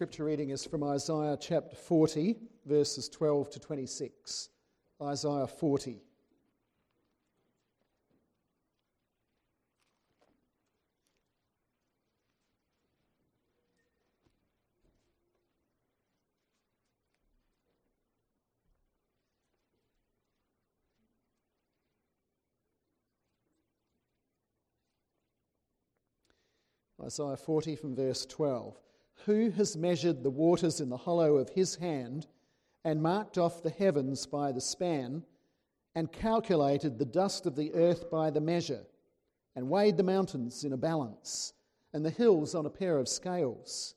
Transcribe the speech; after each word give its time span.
Scripture 0.00 0.24
reading 0.24 0.48
is 0.48 0.64
from 0.64 0.82
Isaiah 0.82 1.36
chapter 1.38 1.76
40, 1.76 2.34
verses 2.64 3.06
12 3.10 3.50
to 3.50 3.60
26. 3.60 4.48
Isaiah 5.02 5.46
40. 5.46 6.00
Isaiah 27.04 27.36
40 27.36 27.76
from 27.76 27.94
verse 27.94 28.24
12. 28.24 28.78
Who 29.26 29.50
has 29.50 29.76
measured 29.76 30.22
the 30.22 30.30
waters 30.30 30.80
in 30.80 30.88
the 30.88 30.96
hollow 30.96 31.36
of 31.36 31.50
his 31.50 31.76
hand, 31.76 32.26
and 32.84 33.02
marked 33.02 33.36
off 33.36 33.62
the 33.62 33.70
heavens 33.70 34.26
by 34.26 34.52
the 34.52 34.60
span, 34.60 35.24
and 35.94 36.10
calculated 36.10 36.98
the 36.98 37.04
dust 37.04 37.46
of 37.46 37.56
the 37.56 37.74
earth 37.74 38.10
by 38.10 38.30
the 38.30 38.40
measure, 38.40 38.86
and 39.54 39.68
weighed 39.68 39.96
the 39.96 40.02
mountains 40.02 40.64
in 40.64 40.72
a 40.72 40.78
balance, 40.78 41.52
and 41.92 42.04
the 42.04 42.10
hills 42.10 42.54
on 42.54 42.64
a 42.64 42.70
pair 42.70 42.98
of 42.98 43.08
scales? 43.08 43.94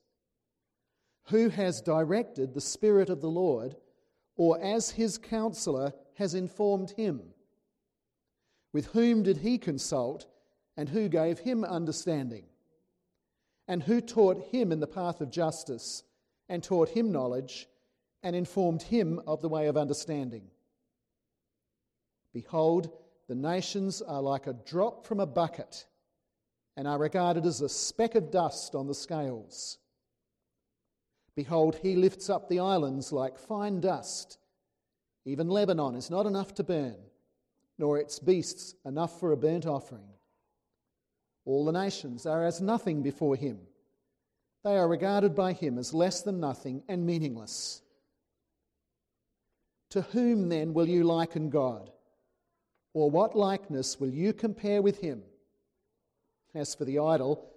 Who 1.27 1.49
has 1.49 1.81
directed 1.81 2.53
the 2.53 2.62
Spirit 2.62 3.09
of 3.09 3.21
the 3.21 3.29
Lord, 3.29 3.77
or 4.35 4.62
as 4.62 4.91
his 4.91 5.17
counselor 5.17 5.93
has 6.15 6.34
informed 6.34 6.91
him? 6.91 7.34
With 8.73 8.87
whom 8.87 9.23
did 9.23 9.37
he 9.37 9.57
consult, 9.57 10.26
and 10.76 10.90
who 10.90 11.07
gave 11.07 11.40
him 11.40 11.63
understanding? 11.63 12.45
And 13.67 13.84
who 13.84 14.02
taught 14.02 14.48
him 14.52 14.72
in 14.72 14.80
the 14.80 14.88
path 14.88 15.22
of 15.22 15.31
justice, 15.31 16.04
and 16.49 16.63
taught 16.63 16.90
him 16.90 17.12
knowledge, 17.12 17.67
and 18.21 18.35
informed 18.35 18.81
him 18.81 19.21
of 19.27 19.41
the 19.41 19.49
way 19.49 19.67
of 19.67 19.77
understanding. 19.77 20.43
Behold, 22.34 22.90
the 23.27 23.35
nations 23.35 24.02
are 24.02 24.21
like 24.21 24.48
a 24.48 24.54
drop 24.54 25.05
from 25.05 25.20
a 25.20 25.26
bucket, 25.26 25.85
and 26.76 26.87
are 26.87 26.98
regarded 26.98 27.46
as 27.46 27.62
a 27.62 27.70
speck 27.70 28.15
of 28.15 28.32
dust 28.32 28.76
on 28.76 28.87
the 28.87 28.93
scales. 28.93 29.77
Behold, 31.35 31.80
he 31.82 31.96
lifts 31.96 32.30
up 32.30 32.48
the 32.48 32.59
islands 32.59 33.12
like 33.12 33.37
fine 33.37 33.80
dust. 33.80 34.37
Even 35.26 35.48
Lebanon 35.48 35.96
is 35.96 36.09
not 36.09 36.26
enough 36.26 36.54
to 36.55 36.63
burn, 36.63 36.98
nor 37.77 37.98
its 37.98 38.20
beasts 38.20 38.76
enough 38.85 39.20
for 39.20 39.32
a 39.32 39.37
burnt 39.37 39.65
offering. 39.65 40.09
All 41.46 41.66
the 41.66 41.72
nations 41.72 42.26
are 42.26 42.46
as 42.46 42.62
nothing 42.62 43.02
before 43.02 43.36
him. 43.36 43.60
They 44.63 44.77
are 44.77 44.88
regarded 44.88 45.36
by 45.36 45.54
him 45.54 45.77
as 45.77 45.94
less 45.94 46.22
than 46.22 46.40
nothing 46.40 46.84
and 46.88 47.05
meaningless. 47.05 47.82
To 49.90 50.02
whom 50.02 50.49
then 50.49 50.74
will 50.74 50.88
you 50.88 51.04
liken 51.04 51.49
God? 51.49 51.91
Or 52.94 53.10
what 53.10 53.36
likeness 53.36 53.99
will 53.99 54.10
you 54.10 54.34
compare 54.34 54.82
with 54.82 54.99
him? 54.99 55.24
As 56.55 56.76
for 56.76 56.86
the 56.86 56.99
idol, 56.99 57.52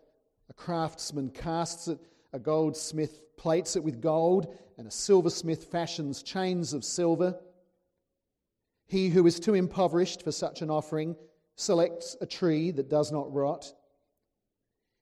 a 0.51 0.53
craftsman 0.53 1.31
casts 1.31 1.89
it, 1.89 1.99
a 2.33 2.39
goldsmith 2.39 3.21
plates 3.37 3.77
it 3.77 3.85
with 3.85 4.01
gold, 4.01 4.55
and 4.79 4.87
a 4.87 4.91
silversmith 4.91 5.65
fashions 5.65 6.23
chains 6.23 6.73
of 6.73 6.85
silver. 6.85 7.39
He 8.87 9.11
who 9.11 9.27
is 9.27 9.39
too 9.41 9.55
impoverished 9.55 10.23
for 10.23 10.33
such 10.33 10.63
an 10.63 10.71
offering 10.71 11.17
selects 11.57 12.17
a 12.21 12.27
tree 12.27 12.71
that 12.71 12.91
does 12.91 13.11
not 13.11 13.33
rot. 13.33 13.73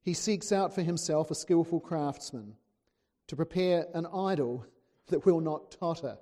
He 0.03 0.15
seeks 0.15 0.53
out 0.53 0.75
for 0.75 0.83
himself 0.83 1.31
a 1.31 1.35
skillful 1.35 1.81
craftsman 1.81 2.55
to 3.27 3.37
prepare 3.37 3.87
an 3.95 4.07
idol 4.07 4.65
that 5.09 5.27
will 5.27 5.41
not 5.41 5.73
totter. 5.73 6.17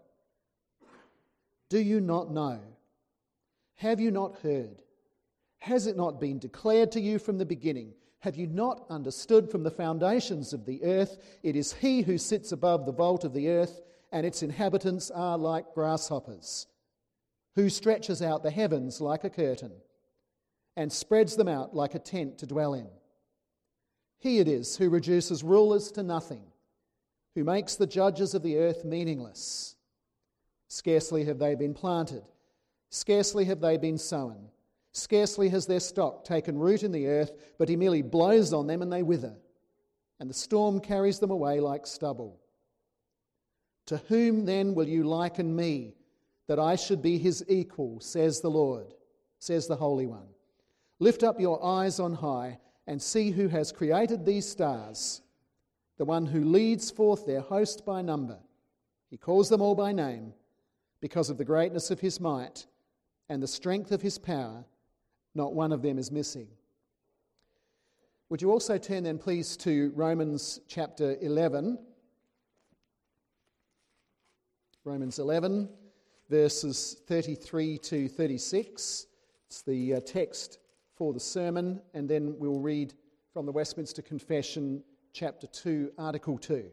Do 1.69 1.79
you 1.79 2.01
not 2.01 2.33
know? 2.33 2.61
Have 3.77 4.01
you 4.01 4.11
not 4.11 4.39
heard? 4.41 4.83
Has 5.59 5.87
it 5.87 5.97
not 5.97 6.21
been 6.21 6.39
declared 6.39 6.93
to 6.93 7.01
you 7.01 7.19
from 7.19 7.39
the 7.39 7.47
beginning? 7.47 7.93
Have 8.21 8.37
you 8.37 8.47
not 8.47 8.87
understood 8.89 9.51
from 9.51 9.63
the 9.63 9.71
foundations 9.71 10.53
of 10.53 10.65
the 10.65 10.83
earth? 10.85 11.19
It 11.43 11.57
is 11.57 11.73
He 11.73 12.03
who 12.03 12.19
sits 12.19 12.53
above 12.53 12.87
the 12.87 12.93
vault 12.93 13.25
of 13.25 13.33
the 13.33 13.49
earth, 13.49 13.81
and 14.13 14.25
its 14.25 14.43
inhabitants 14.43 15.11
are 15.11 15.37
like 15.37 15.75
grasshoppers, 15.75 16.67
who 17.55 17.69
stretches 17.69 18.23
out 18.23 18.43
the 18.43 18.51
heavens 18.51 19.01
like 19.01 19.25
a 19.25 19.31
curtain 19.31 19.73
and 20.77 20.93
spreads 20.93 21.37
them 21.37 21.49
out 21.49 21.75
like 21.75 21.95
a 21.95 21.99
tent 21.99 22.39
to 22.39 22.47
dwell 22.47 22.75
in. 22.75 22.89
He 24.19 24.39
it 24.39 24.49
is 24.49 24.77
who 24.77 24.89
reduces 24.89 25.43
rulers 25.43 25.91
to 25.93 26.03
nothing, 26.03 26.45
who 27.35 27.45
makes 27.45 27.77
the 27.77 27.87
judges 27.87 28.35
of 28.35 28.43
the 28.43 28.59
earth 28.59 28.85
meaningless. 28.85 29.75
Scarcely 30.69 31.25
have 31.25 31.39
they 31.39 31.55
been 31.55 31.75
planted, 31.75 32.23
scarcely 32.89 33.45
have 33.47 33.61
they 33.61 33.77
been 33.77 33.99
sown, 33.99 34.49
scarcely 34.93 35.49
has 35.49 35.67
their 35.67 35.81
stock 35.81 36.25
taken 36.25 36.59
root 36.59 36.83
in 36.83 36.93
the 36.93 37.09
earth, 37.09 37.33
but 37.59 37.69
he 37.69 37.77
merely 37.77 38.03
blows 38.03 38.53
on 38.53 38.67
them 38.67 38.81
and 38.81 38.93
they 38.93 39.03
wither, 39.03 39.35
and 40.21 40.31
the 40.31 40.35
storm 40.35 40.81
carries 40.81 41.19
them 41.19 41.31
away 41.31 41.61
like 41.61 41.87
stubble. 41.87 42.39
To 43.87 43.97
whom 44.09 44.45
then 44.45 44.75
will 44.75 44.89
you 44.89 45.05
liken 45.05 45.55
me, 45.55 45.97
that 46.47 46.59
I 46.59 46.77
should 46.77 47.03
be 47.03 47.19
his 47.19 47.45
equal, 47.49 48.01
says 48.01 48.41
the 48.41 48.51
Lord, 48.51 48.95
says 49.39 49.67
the 49.67 49.77
Holy 49.77 50.07
One? 50.07 50.29
Lift 51.03 51.25
up 51.25 51.41
your 51.41 51.61
eyes 51.65 51.99
on 51.99 52.15
high 52.15 52.61
and 52.87 53.03
see 53.03 53.33
who 53.33 53.49
has 53.49 53.73
created 53.73 54.25
these 54.25 54.49
stars, 54.49 55.21
the 55.99 56.05
one 56.05 56.27
who 56.27 56.45
leads 56.45 56.93
forth 56.93 57.27
their 57.27 57.41
host 57.41 57.85
by 57.85 58.03
number. 58.03 58.39
He 59.11 59.17
calls 59.17 59.49
them 59.49 59.61
all 59.61 59.75
by 59.75 59.91
name 59.91 60.33
because 61.01 61.29
of 61.29 61.39
the 61.39 61.45
greatness 61.45 61.91
of 61.91 61.99
his 61.99 62.21
might 62.21 62.69
and 63.29 63.43
the 63.43 63.49
strength 63.49 63.91
of 63.91 64.01
his 64.01 64.17
power. 64.17 64.65
Not 65.35 65.55
one 65.55 65.73
of 65.73 65.83
them 65.83 65.99
is 65.99 66.13
missing. 66.13 66.47
Would 68.29 68.41
you 68.41 68.53
also 68.53 68.79
turn 68.79 69.03
then, 69.03 69.19
please, 69.19 69.57
to 69.57 69.91
Romans 69.97 70.61
chapter 70.69 71.17
11? 71.21 71.81
Romans 74.85 75.19
11, 75.19 75.69
verses 76.31 77.03
33 77.09 77.79
to 77.79 78.07
36. 78.07 79.07
It's 79.49 79.63
the 79.63 79.95
uh, 79.95 80.01
text 80.07 80.61
for 80.97 81.13
the 81.13 81.21
sermon, 81.21 81.81
and 81.95 82.09
then 82.09 82.35
we'll 82.39 82.61
read 82.61 82.95
from 83.33 83.47
the 83.47 83.53
Westminster 83.53 84.03
Confession, 84.03 84.83
chapter 85.13 85.47
2, 85.47 85.93
article 85.99 86.39
2. 86.39 86.71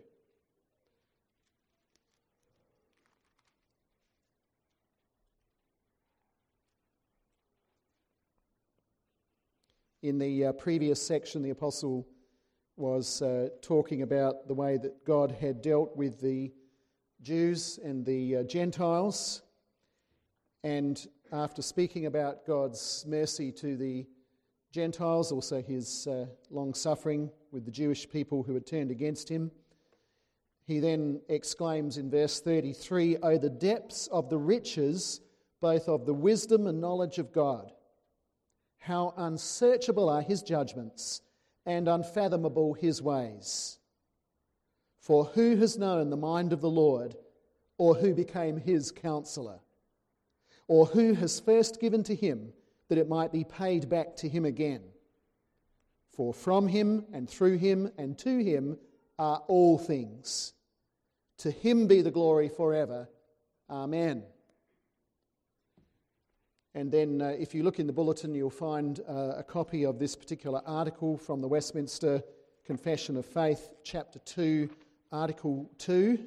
In 10.02 10.18
the 10.18 10.46
uh, 10.46 10.52
previous 10.54 11.02
section, 11.02 11.42
the 11.42 11.50
Apostle 11.50 12.08
was 12.78 13.22
uh, 13.22 13.50
talking 13.62 14.02
about 14.02 14.48
the 14.48 14.54
way 14.54 14.78
that 14.78 15.04
God 15.04 15.32
had 15.32 15.62
dealt 15.62 15.96
with 15.98 16.22
the 16.22 16.54
Jews 17.22 17.80
and 17.84 18.06
the 18.06 18.38
uh, 18.38 18.44
Gentiles. 18.44 19.42
And 20.64 21.06
after 21.32 21.62
speaking 21.62 22.08
about 22.08 22.46
God's 22.46 23.06
mercy 23.08 23.52
to 23.54 23.78
the 23.78 24.06
Gentiles, 24.72 25.32
also 25.32 25.62
his 25.62 26.08
uh, 26.08 26.26
long 26.50 26.74
suffering 26.74 27.30
with 27.52 27.66
the 27.66 27.72
Jewish 27.72 28.10
people 28.10 28.44
who 28.44 28.54
had 28.54 28.66
turned 28.66 28.92
against 28.92 29.30
him. 29.30 29.52
He 30.66 30.80
then 30.80 31.22
exclaims 31.30 31.98
in 31.98 32.10
verse 32.10 32.40
33 32.40 33.18
Oh, 33.22 33.38
the 33.38 33.50
depths 33.50 34.08
of 34.08 34.30
the 34.30 34.38
riches, 34.38 35.22
both 35.62 35.88
of 35.88 36.06
the 36.06 36.14
wisdom 36.14 36.68
and 36.68 36.82
knowledge 36.82 37.18
of 37.18 37.32
God! 37.32 37.72
How 38.78 39.14
unsearchable 39.18 40.10
are 40.10 40.22
his 40.22 40.42
judgments 40.42 41.22
and 41.66 41.88
unfathomable 41.88 42.74
his 42.74 43.02
ways! 43.02 43.80
For 45.00 45.26
who 45.26 45.56
has 45.58 45.78
known 45.78 46.10
the 46.10 46.18
mind 46.18 46.54
of 46.54 46.62
the 46.62 46.70
Lord, 46.70 47.16
or 47.78 47.96
who 47.96 48.14
became 48.14 48.58
his 48.58 48.92
counselor? 48.92 49.60
Or 50.70 50.86
who 50.86 51.16
has 51.16 51.42
first 51.42 51.82
given 51.82 52.04
to 52.04 52.16
him? 52.16 52.54
that 52.90 52.98
it 52.98 53.08
might 53.08 53.32
be 53.32 53.44
paid 53.44 53.88
back 53.88 54.16
to 54.18 54.28
him 54.28 54.46
again. 54.46 54.82
For 56.12 56.34
from 56.34 56.68
him 56.68 57.06
and 57.14 57.30
through 57.30 57.58
him 57.58 57.92
and 57.98 58.18
to 58.20 58.40
him 58.40 58.78
are 59.18 59.44
all 59.48 59.78
things. 59.78 60.54
To 61.40 61.52
him 61.52 61.88
be 61.88 62.02
the 62.02 62.12
glory 62.12 62.50
forever. 62.50 63.08
Amen. 63.70 64.24
And 66.76 66.92
then, 66.92 67.22
uh, 67.22 67.36
if 67.40 67.56
you 67.56 67.64
look 67.64 67.80
in 67.80 67.88
the 67.88 67.94
bulletin, 67.94 68.36
you'll 68.36 68.50
find 68.50 69.00
uh, 69.08 69.36
a 69.38 69.44
copy 69.44 69.86
of 69.86 70.00
this 70.00 70.16
particular 70.16 70.62
article 70.66 71.18
from 71.18 71.42
the 71.42 71.48
Westminster 71.48 72.24
Confession 72.66 73.18
of 73.18 73.26
Faith, 73.26 73.70
chapter 73.84 74.20
2, 74.20 74.70
article 75.12 75.70
2. 75.78 76.20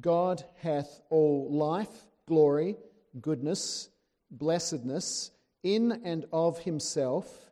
God 0.00 0.44
hath 0.62 1.00
all 1.10 1.48
life, 1.50 2.06
glory, 2.26 2.76
goodness, 3.20 3.88
blessedness 4.30 5.30
in 5.62 6.00
and 6.04 6.26
of 6.32 6.58
himself, 6.58 7.50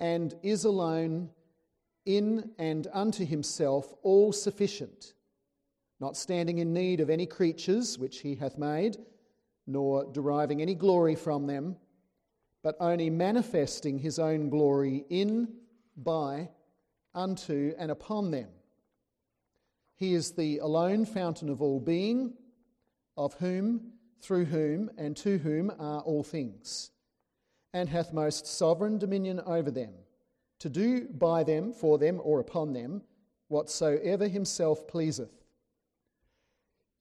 and 0.00 0.34
is 0.42 0.64
alone 0.64 1.30
in 2.04 2.50
and 2.58 2.86
unto 2.92 3.24
himself 3.24 3.92
all 4.02 4.32
sufficient, 4.32 5.14
not 6.00 6.16
standing 6.16 6.58
in 6.58 6.72
need 6.72 7.00
of 7.00 7.10
any 7.10 7.26
creatures 7.26 7.98
which 7.98 8.20
he 8.20 8.34
hath 8.36 8.56
made, 8.56 8.96
nor 9.66 10.04
deriving 10.12 10.62
any 10.62 10.74
glory 10.74 11.14
from 11.14 11.46
them, 11.46 11.76
but 12.62 12.76
only 12.80 13.10
manifesting 13.10 13.98
his 13.98 14.18
own 14.18 14.48
glory 14.48 15.04
in, 15.10 15.48
by, 15.96 16.48
unto, 17.14 17.74
and 17.78 17.90
upon 17.90 18.30
them. 18.30 18.48
He 19.96 20.12
is 20.12 20.32
the 20.32 20.58
alone 20.58 21.06
fountain 21.06 21.48
of 21.48 21.62
all 21.62 21.80
being, 21.80 22.34
of 23.16 23.34
whom, 23.34 23.92
through 24.20 24.44
whom, 24.44 24.90
and 24.98 25.16
to 25.16 25.38
whom 25.38 25.72
are 25.78 26.02
all 26.02 26.22
things, 26.22 26.90
and 27.72 27.88
hath 27.88 28.12
most 28.12 28.46
sovereign 28.46 28.98
dominion 28.98 29.40
over 29.40 29.70
them, 29.70 29.94
to 30.58 30.68
do 30.68 31.08
by 31.08 31.44
them, 31.44 31.72
for 31.72 31.96
them, 31.96 32.20
or 32.22 32.40
upon 32.40 32.74
them, 32.74 33.02
whatsoever 33.48 34.28
himself 34.28 34.86
pleaseth. 34.86 35.32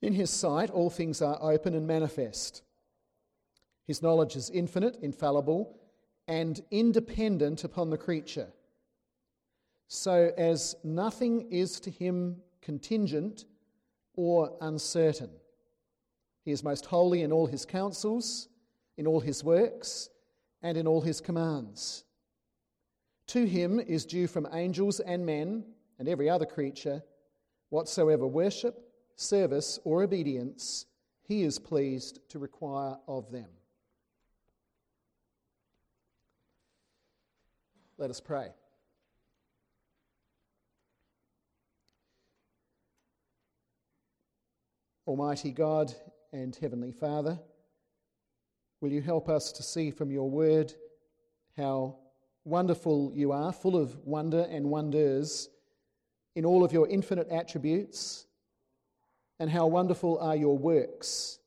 In 0.02 0.14
his 0.14 0.30
sight, 0.30 0.70
all 0.70 0.90
things 0.90 1.22
are 1.22 1.38
open 1.42 1.74
and 1.74 1.86
manifest. 1.86 2.64
His 3.88 4.02
knowledge 4.02 4.36
is 4.38 4.50
infinite, 4.50 4.98
infallible, 5.02 5.78
and 6.28 6.62
independent 6.72 7.64
upon 7.66 7.90
the 7.90 7.98
creature, 7.98 8.48
so 9.88 10.32
as 10.38 10.76
nothing 10.84 11.52
is 11.52 11.80
to 11.82 11.92
him 11.92 12.42
contingent, 12.66 13.46
or 14.16 14.58
uncertain. 14.60 15.30
He 16.44 16.52
is 16.52 16.64
most 16.64 16.86
holy 16.86 17.22
in 17.22 17.32
all 17.32 17.46
his 17.46 17.66
counsels, 17.66 18.50
in 18.98 19.06
all 19.06 19.20
his 19.20 19.44
works, 19.44 20.10
and 20.64 20.78
in 20.78 20.88
all 20.88 21.02
his 21.02 21.22
commands. 21.22 22.06
To 23.28 23.46
him 23.46 23.80
is 23.80 24.06
due 24.06 24.28
from 24.28 24.48
angels 24.52 25.00
and 25.00 25.26
men 25.26 25.64
and 26.00 26.10
every 26.10 26.30
other 26.30 26.46
creature 26.46 27.04
whatsoever 27.70 28.26
worship, 28.26 28.76
service, 29.16 29.80
or 29.84 30.04
obedience 30.04 30.86
he 31.24 31.44
is 31.44 31.60
pleased 31.60 32.20
to 32.30 32.40
require 32.40 32.98
of 33.08 33.32
them. 33.32 33.50
Let 37.98 38.10
us 38.10 38.20
pray. 38.20 38.50
Almighty 45.08 45.52
God 45.52 45.94
and 46.34 46.56
Heavenly 46.56 46.92
Father, 46.92 47.40
will 48.82 48.92
you 48.92 49.02
help 49.02 49.30
us 49.30 49.52
to 49.52 49.62
see 49.62 49.92
from 49.92 50.10
your 50.10 50.28
word 50.28 50.74
how 51.56 51.98
wonderful 52.44 53.12
you 53.14 53.32
are, 53.32 53.54
full 53.54 53.78
of 53.78 53.96
wonder 54.04 54.48
and 54.50 54.66
wonders 54.66 55.50
in 56.36 56.44
all 56.44 56.64
of 56.64 56.74
your 56.74 56.88
infinite 56.88 57.30
attributes, 57.30 58.26
and 59.40 59.48
how 59.50 59.68
wonderful 59.68 60.18
are 60.18 60.36
your 60.36 60.58
works, 60.58 61.38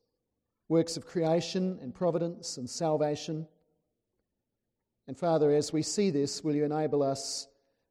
works 0.69 0.95
of 0.95 1.05
creation 1.05 1.79
and 1.81 1.93
providence 1.93 2.55
and 2.55 2.69
salvation. 2.69 3.45
And 5.07 5.17
Father, 5.17 5.51
as 5.51 5.73
we 5.73 5.81
see 5.81 6.11
this, 6.11 6.45
will 6.45 6.55
you 6.55 6.63
enable 6.63 7.03
us 7.03 7.47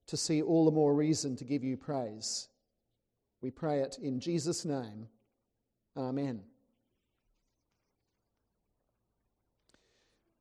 to 0.06 0.16
see 0.16 0.40
all 0.40 0.64
the 0.64 0.70
more 0.70 0.94
reason 0.94 1.36
to 1.36 1.44
give 1.44 1.62
you 1.62 1.76
praise? 1.76 2.48
We 3.42 3.50
pray 3.50 3.80
it 3.80 3.98
in 4.02 4.18
Jesus' 4.18 4.64
name. 4.64 5.08
Amen. 5.96 6.43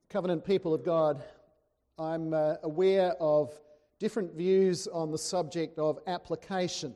Covenant 0.10 0.46
people 0.46 0.74
of 0.74 0.84
God, 0.84 1.24
I'm 1.98 2.34
uh, 2.34 2.56
aware 2.64 3.12
of 3.20 3.54
different 4.00 4.34
views 4.36 4.88
on 4.88 5.12
the 5.12 5.18
subject 5.18 5.80
of 5.80 6.00
application 6.08 6.94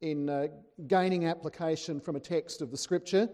in 0.00 0.28
uh, 0.28 0.46
gaining 0.86 1.26
application 1.26 2.00
from 2.00 2.16
a 2.16 2.20
text 2.20 2.62
of 2.62 2.70
the 2.70 2.76
Scripture 2.76 3.28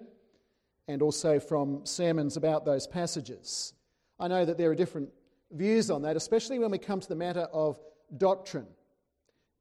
and 0.88 1.02
also 1.02 1.38
from 1.40 1.84
sermons 1.84 2.36
about 2.36 2.64
those 2.64 2.86
passages. 2.86 3.74
I 4.18 4.28
know 4.28 4.44
that 4.44 4.56
there 4.56 4.70
are 4.70 4.74
different 4.74 5.08
views 5.52 5.90
on 5.90 6.02
that, 6.02 6.16
especially 6.16 6.58
when 6.58 6.70
we 6.70 6.78
come 6.78 7.00
to 7.00 7.08
the 7.08 7.16
matter 7.16 7.48
of 7.52 7.78
doctrine. 8.16 8.66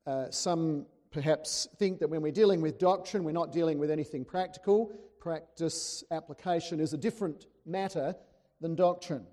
Uh, 0.05 0.29
some 0.29 0.85
perhaps 1.15 1.69
think 1.77 1.99
that 1.99 2.09
when 2.09 2.21
we're 2.21 2.29
dealing 2.29 2.59
with 2.59 2.77
doctrine, 2.77 3.23
we're 3.23 3.31
not 3.31 3.53
dealing 3.53 3.79
with 3.79 3.89
anything 3.89 4.25
practical. 4.25 4.91
Practice 5.17 6.03
application 6.11 6.81
is 6.81 6.91
a 6.91 6.97
different 6.97 7.45
matter 7.65 8.13
than 8.59 8.75
doctrine. 8.75 9.25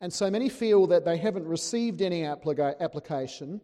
And 0.00 0.12
so 0.12 0.28
many 0.28 0.48
feel 0.48 0.88
that 0.88 1.04
they 1.04 1.16
haven't 1.16 1.46
received 1.46 2.02
any 2.02 2.22
applica- 2.22 2.76
application 2.80 3.60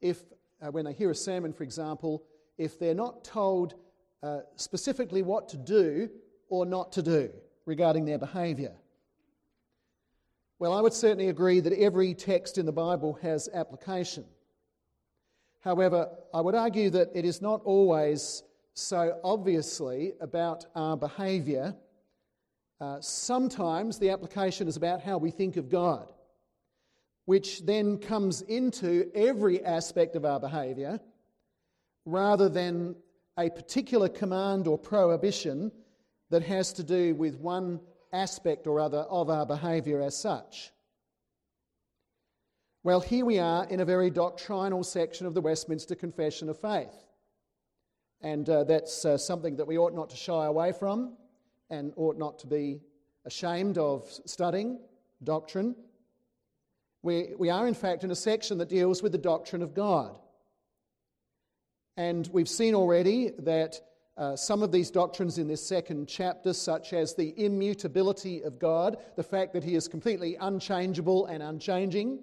if, 0.00 0.22
uh, 0.62 0.70
when 0.70 0.86
they 0.86 0.94
hear 0.94 1.10
a 1.10 1.14
sermon, 1.14 1.52
for 1.52 1.62
example, 1.62 2.24
if 2.56 2.78
they're 2.78 2.94
not 2.94 3.22
told 3.22 3.74
uh, 4.22 4.38
specifically 4.54 5.20
what 5.20 5.50
to 5.50 5.58
do 5.58 6.08
or 6.48 6.64
not 6.64 6.90
to 6.92 7.02
do 7.02 7.28
regarding 7.66 8.06
their 8.06 8.18
behaviour. 8.18 8.72
Well, 10.58 10.72
I 10.72 10.80
would 10.80 10.94
certainly 10.94 11.28
agree 11.28 11.60
that 11.60 11.74
every 11.74 12.14
text 12.14 12.56
in 12.56 12.64
the 12.64 12.72
Bible 12.72 13.18
has 13.20 13.50
application. 13.52 14.24
However, 15.66 16.10
I 16.32 16.40
would 16.40 16.54
argue 16.54 16.90
that 16.90 17.10
it 17.12 17.24
is 17.24 17.42
not 17.42 17.60
always 17.64 18.44
so 18.74 19.18
obviously 19.24 20.12
about 20.20 20.64
our 20.76 20.96
behaviour. 20.96 21.74
Uh, 22.80 23.00
sometimes 23.00 23.98
the 23.98 24.10
application 24.10 24.68
is 24.68 24.76
about 24.76 25.02
how 25.02 25.18
we 25.18 25.32
think 25.32 25.56
of 25.56 25.68
God, 25.68 26.12
which 27.24 27.66
then 27.66 27.98
comes 27.98 28.42
into 28.42 29.10
every 29.12 29.64
aspect 29.64 30.14
of 30.14 30.24
our 30.24 30.38
behaviour 30.38 31.00
rather 32.04 32.48
than 32.48 32.94
a 33.36 33.50
particular 33.50 34.08
command 34.08 34.68
or 34.68 34.78
prohibition 34.78 35.72
that 36.30 36.44
has 36.44 36.72
to 36.74 36.84
do 36.84 37.16
with 37.16 37.40
one 37.40 37.80
aspect 38.12 38.68
or 38.68 38.78
other 38.78 38.98
of 38.98 39.30
our 39.30 39.44
behaviour 39.44 40.00
as 40.00 40.16
such. 40.16 40.70
Well, 42.86 43.00
here 43.00 43.24
we 43.24 43.40
are 43.40 43.64
in 43.64 43.80
a 43.80 43.84
very 43.84 44.10
doctrinal 44.10 44.84
section 44.84 45.26
of 45.26 45.34
the 45.34 45.40
Westminster 45.40 45.96
Confession 45.96 46.48
of 46.48 46.56
Faith. 46.56 46.94
And 48.20 48.48
uh, 48.48 48.62
that's 48.62 49.04
uh, 49.04 49.18
something 49.18 49.56
that 49.56 49.66
we 49.66 49.76
ought 49.76 49.92
not 49.92 50.10
to 50.10 50.16
shy 50.16 50.46
away 50.46 50.70
from 50.70 51.14
and 51.68 51.92
ought 51.96 52.16
not 52.16 52.38
to 52.38 52.46
be 52.46 52.80
ashamed 53.24 53.76
of 53.76 54.08
studying 54.24 54.78
doctrine. 55.24 55.74
We, 57.02 57.30
we 57.36 57.50
are, 57.50 57.66
in 57.66 57.74
fact, 57.74 58.04
in 58.04 58.12
a 58.12 58.14
section 58.14 58.56
that 58.58 58.68
deals 58.68 59.02
with 59.02 59.10
the 59.10 59.18
doctrine 59.18 59.62
of 59.62 59.74
God. 59.74 60.14
And 61.96 62.30
we've 62.32 62.48
seen 62.48 62.76
already 62.76 63.32
that 63.40 63.80
uh, 64.16 64.36
some 64.36 64.62
of 64.62 64.70
these 64.70 64.92
doctrines 64.92 65.38
in 65.38 65.48
this 65.48 65.66
second 65.66 66.06
chapter, 66.06 66.52
such 66.52 66.92
as 66.92 67.16
the 67.16 67.34
immutability 67.36 68.42
of 68.42 68.60
God, 68.60 68.98
the 69.16 69.24
fact 69.24 69.54
that 69.54 69.64
He 69.64 69.74
is 69.74 69.88
completely 69.88 70.36
unchangeable 70.40 71.26
and 71.26 71.42
unchanging, 71.42 72.20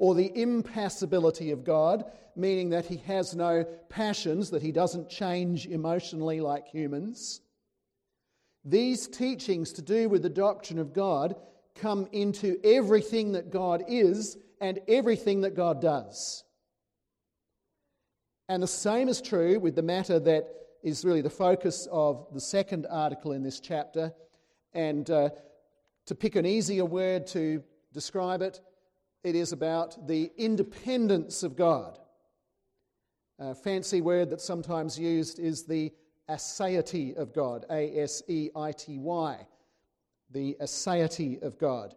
or 0.00 0.14
the 0.14 0.32
impassibility 0.34 1.50
of 1.50 1.62
God, 1.62 2.10
meaning 2.34 2.70
that 2.70 2.86
he 2.86 2.96
has 2.96 3.36
no 3.36 3.64
passions, 3.90 4.48
that 4.48 4.62
he 4.62 4.72
doesn't 4.72 5.10
change 5.10 5.66
emotionally 5.66 6.40
like 6.40 6.66
humans. 6.66 7.42
These 8.64 9.08
teachings 9.08 9.74
to 9.74 9.82
do 9.82 10.08
with 10.08 10.22
the 10.22 10.30
doctrine 10.30 10.78
of 10.78 10.94
God 10.94 11.36
come 11.74 12.08
into 12.12 12.58
everything 12.64 13.32
that 13.32 13.50
God 13.50 13.84
is 13.88 14.38
and 14.58 14.80
everything 14.88 15.42
that 15.42 15.54
God 15.54 15.82
does. 15.82 16.44
And 18.48 18.62
the 18.62 18.66
same 18.66 19.06
is 19.06 19.20
true 19.20 19.60
with 19.60 19.76
the 19.76 19.82
matter 19.82 20.18
that 20.18 20.48
is 20.82 21.04
really 21.04 21.20
the 21.20 21.28
focus 21.28 21.86
of 21.92 22.26
the 22.32 22.40
second 22.40 22.86
article 22.88 23.32
in 23.32 23.42
this 23.42 23.60
chapter. 23.60 24.14
And 24.72 25.10
uh, 25.10 25.28
to 26.06 26.14
pick 26.14 26.36
an 26.36 26.46
easier 26.46 26.86
word 26.86 27.26
to 27.28 27.62
describe 27.92 28.40
it, 28.40 28.60
it 29.22 29.34
is 29.34 29.52
about 29.52 30.06
the 30.06 30.30
independence 30.36 31.42
of 31.42 31.56
God. 31.56 31.98
A 33.38 33.54
fancy 33.54 34.00
word 34.00 34.30
that's 34.30 34.44
sometimes 34.44 34.98
used 34.98 35.38
is 35.38 35.64
the 35.64 35.92
aseity 36.28 37.16
of 37.16 37.32
God, 37.32 37.64
A 37.70 37.98
S 37.98 38.22
E 38.28 38.50
I 38.54 38.72
T 38.72 38.98
Y, 38.98 39.46
the 40.30 40.56
aseity 40.60 41.42
of 41.42 41.58
God. 41.58 41.94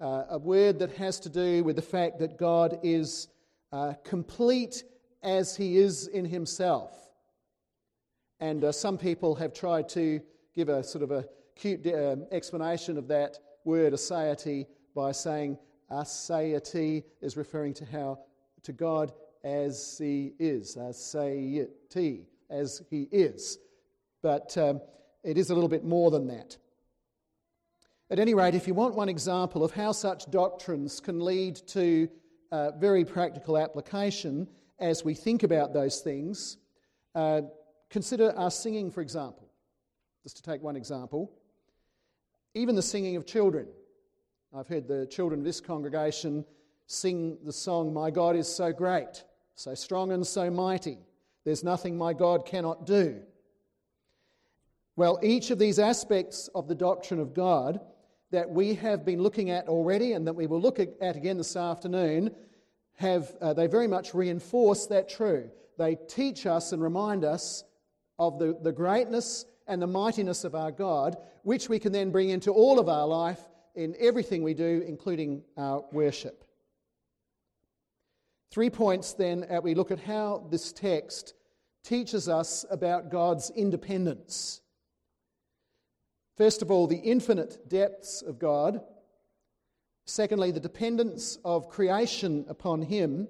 Uh, 0.00 0.24
a 0.30 0.38
word 0.38 0.78
that 0.78 0.92
has 0.92 1.20
to 1.20 1.28
do 1.28 1.64
with 1.64 1.76
the 1.76 1.82
fact 1.82 2.18
that 2.18 2.36
God 2.36 2.78
is 2.82 3.28
uh, 3.72 3.94
complete 4.04 4.84
as 5.22 5.56
he 5.56 5.78
is 5.78 6.06
in 6.08 6.24
himself. 6.24 6.92
And 8.40 8.64
uh, 8.64 8.72
some 8.72 8.98
people 8.98 9.34
have 9.36 9.54
tried 9.54 9.88
to 9.90 10.20
give 10.54 10.68
a 10.68 10.84
sort 10.84 11.02
of 11.02 11.10
a 11.10 11.26
cute 11.54 11.86
uh, 11.86 12.16
explanation 12.30 12.98
of 12.98 13.08
that 13.08 13.38
word 13.64 13.94
aseity 13.94 14.66
by 14.94 15.12
saying 15.12 15.58
aseity 15.90 17.04
is 17.20 17.36
referring 17.36 17.74
to 17.74 17.84
how 17.84 18.20
to 18.62 18.72
God 18.72 19.12
as 19.44 19.96
he 19.98 20.32
is, 20.38 20.76
aseity, 20.76 22.24
as 22.50 22.82
he 22.90 23.08
is. 23.12 23.58
but 24.22 24.56
um, 24.58 24.80
it 25.22 25.38
is 25.38 25.50
a 25.50 25.54
little 25.54 25.68
bit 25.68 25.84
more 25.84 26.10
than 26.10 26.26
that. 26.28 26.56
At 28.10 28.18
any 28.18 28.34
rate, 28.34 28.54
if 28.54 28.68
you 28.68 28.74
want 28.74 28.94
one 28.94 29.08
example 29.08 29.64
of 29.64 29.72
how 29.72 29.92
such 29.92 30.30
doctrines 30.30 31.00
can 31.00 31.20
lead 31.20 31.56
to 31.68 32.08
uh, 32.52 32.70
very 32.72 33.04
practical 33.04 33.58
application 33.58 34.48
as 34.78 35.04
we 35.04 35.14
think 35.14 35.42
about 35.42 35.72
those 35.72 36.00
things, 36.00 36.58
uh, 37.14 37.42
consider 37.90 38.32
our 38.36 38.50
singing, 38.50 38.90
for 38.90 39.00
example. 39.00 39.50
Just 40.22 40.36
to 40.36 40.42
take 40.42 40.62
one 40.62 40.76
example, 40.76 41.32
even 42.54 42.74
the 42.74 42.82
singing 42.82 43.16
of 43.16 43.26
children. 43.26 43.66
I've 44.54 44.68
heard 44.68 44.86
the 44.86 45.06
children 45.06 45.40
of 45.40 45.44
this 45.44 45.60
congregation 45.60 46.44
sing 46.86 47.36
the 47.44 47.52
song, 47.52 47.92
My 47.92 48.10
God 48.10 48.36
is 48.36 48.48
so 48.48 48.72
great, 48.72 49.24
so 49.54 49.74
strong 49.74 50.12
and 50.12 50.26
so 50.26 50.50
mighty. 50.50 50.98
There's 51.44 51.64
nothing 51.64 51.98
my 51.98 52.12
God 52.12 52.46
cannot 52.46 52.86
do. 52.86 53.20
Well, 54.94 55.18
each 55.22 55.50
of 55.50 55.58
these 55.58 55.78
aspects 55.78 56.48
of 56.54 56.68
the 56.68 56.74
doctrine 56.74 57.20
of 57.20 57.34
God 57.34 57.80
that 58.30 58.48
we 58.48 58.74
have 58.74 59.04
been 59.04 59.22
looking 59.22 59.50
at 59.50 59.68
already 59.68 60.12
and 60.12 60.26
that 60.26 60.32
we 60.34 60.46
will 60.46 60.60
look 60.60 60.78
at 60.78 61.16
again 61.16 61.36
this 61.36 61.56
afternoon 61.56 62.30
have 62.94 63.34
uh, 63.42 63.52
they 63.52 63.66
very 63.66 63.86
much 63.86 64.14
reinforce 64.14 64.86
that 64.86 65.08
true. 65.08 65.50
They 65.76 65.96
teach 66.08 66.46
us 66.46 66.72
and 66.72 66.82
remind 66.82 67.24
us 67.24 67.64
of 68.18 68.38
the, 68.38 68.56
the 68.62 68.72
greatness 68.72 69.44
and 69.66 69.82
the 69.82 69.86
mightiness 69.86 70.44
of 70.44 70.54
our 70.54 70.70
God, 70.70 71.16
which 71.42 71.68
we 71.68 71.78
can 71.78 71.92
then 71.92 72.10
bring 72.10 72.30
into 72.30 72.52
all 72.52 72.78
of 72.78 72.88
our 72.88 73.06
life 73.06 73.40
in 73.76 73.94
everything 73.98 74.42
we 74.42 74.54
do, 74.54 74.82
including 74.86 75.42
our 75.56 75.84
worship. 75.92 76.44
Three 78.50 78.70
points 78.70 79.12
then, 79.12 79.44
as 79.44 79.62
we 79.62 79.74
look 79.74 79.90
at 79.90 80.00
how 80.00 80.46
this 80.50 80.72
text 80.72 81.34
teaches 81.84 82.28
us 82.28 82.64
about 82.70 83.10
God's 83.10 83.50
independence. 83.50 84.60
First 86.36 86.62
of 86.62 86.70
all, 86.70 86.86
the 86.86 86.96
infinite 86.96 87.68
depths 87.68 88.22
of 88.22 88.38
God. 88.38 88.80
Secondly, 90.06 90.50
the 90.50 90.60
dependence 90.60 91.38
of 91.44 91.68
creation 91.68 92.44
upon 92.48 92.82
Him. 92.82 93.28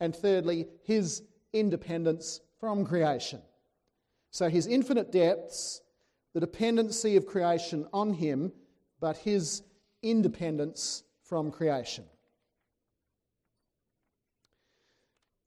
And 0.00 0.14
thirdly, 0.14 0.68
His 0.84 1.22
independence 1.52 2.40
from 2.60 2.84
creation. 2.84 3.42
So, 4.30 4.48
His 4.48 4.66
infinite 4.66 5.10
depths, 5.10 5.80
the 6.34 6.40
dependency 6.40 7.16
of 7.16 7.26
creation 7.26 7.86
on 7.92 8.12
Him, 8.12 8.52
but 9.00 9.16
His 9.16 9.62
independence 10.02 11.02
from 11.22 11.50
creation. 11.50 12.04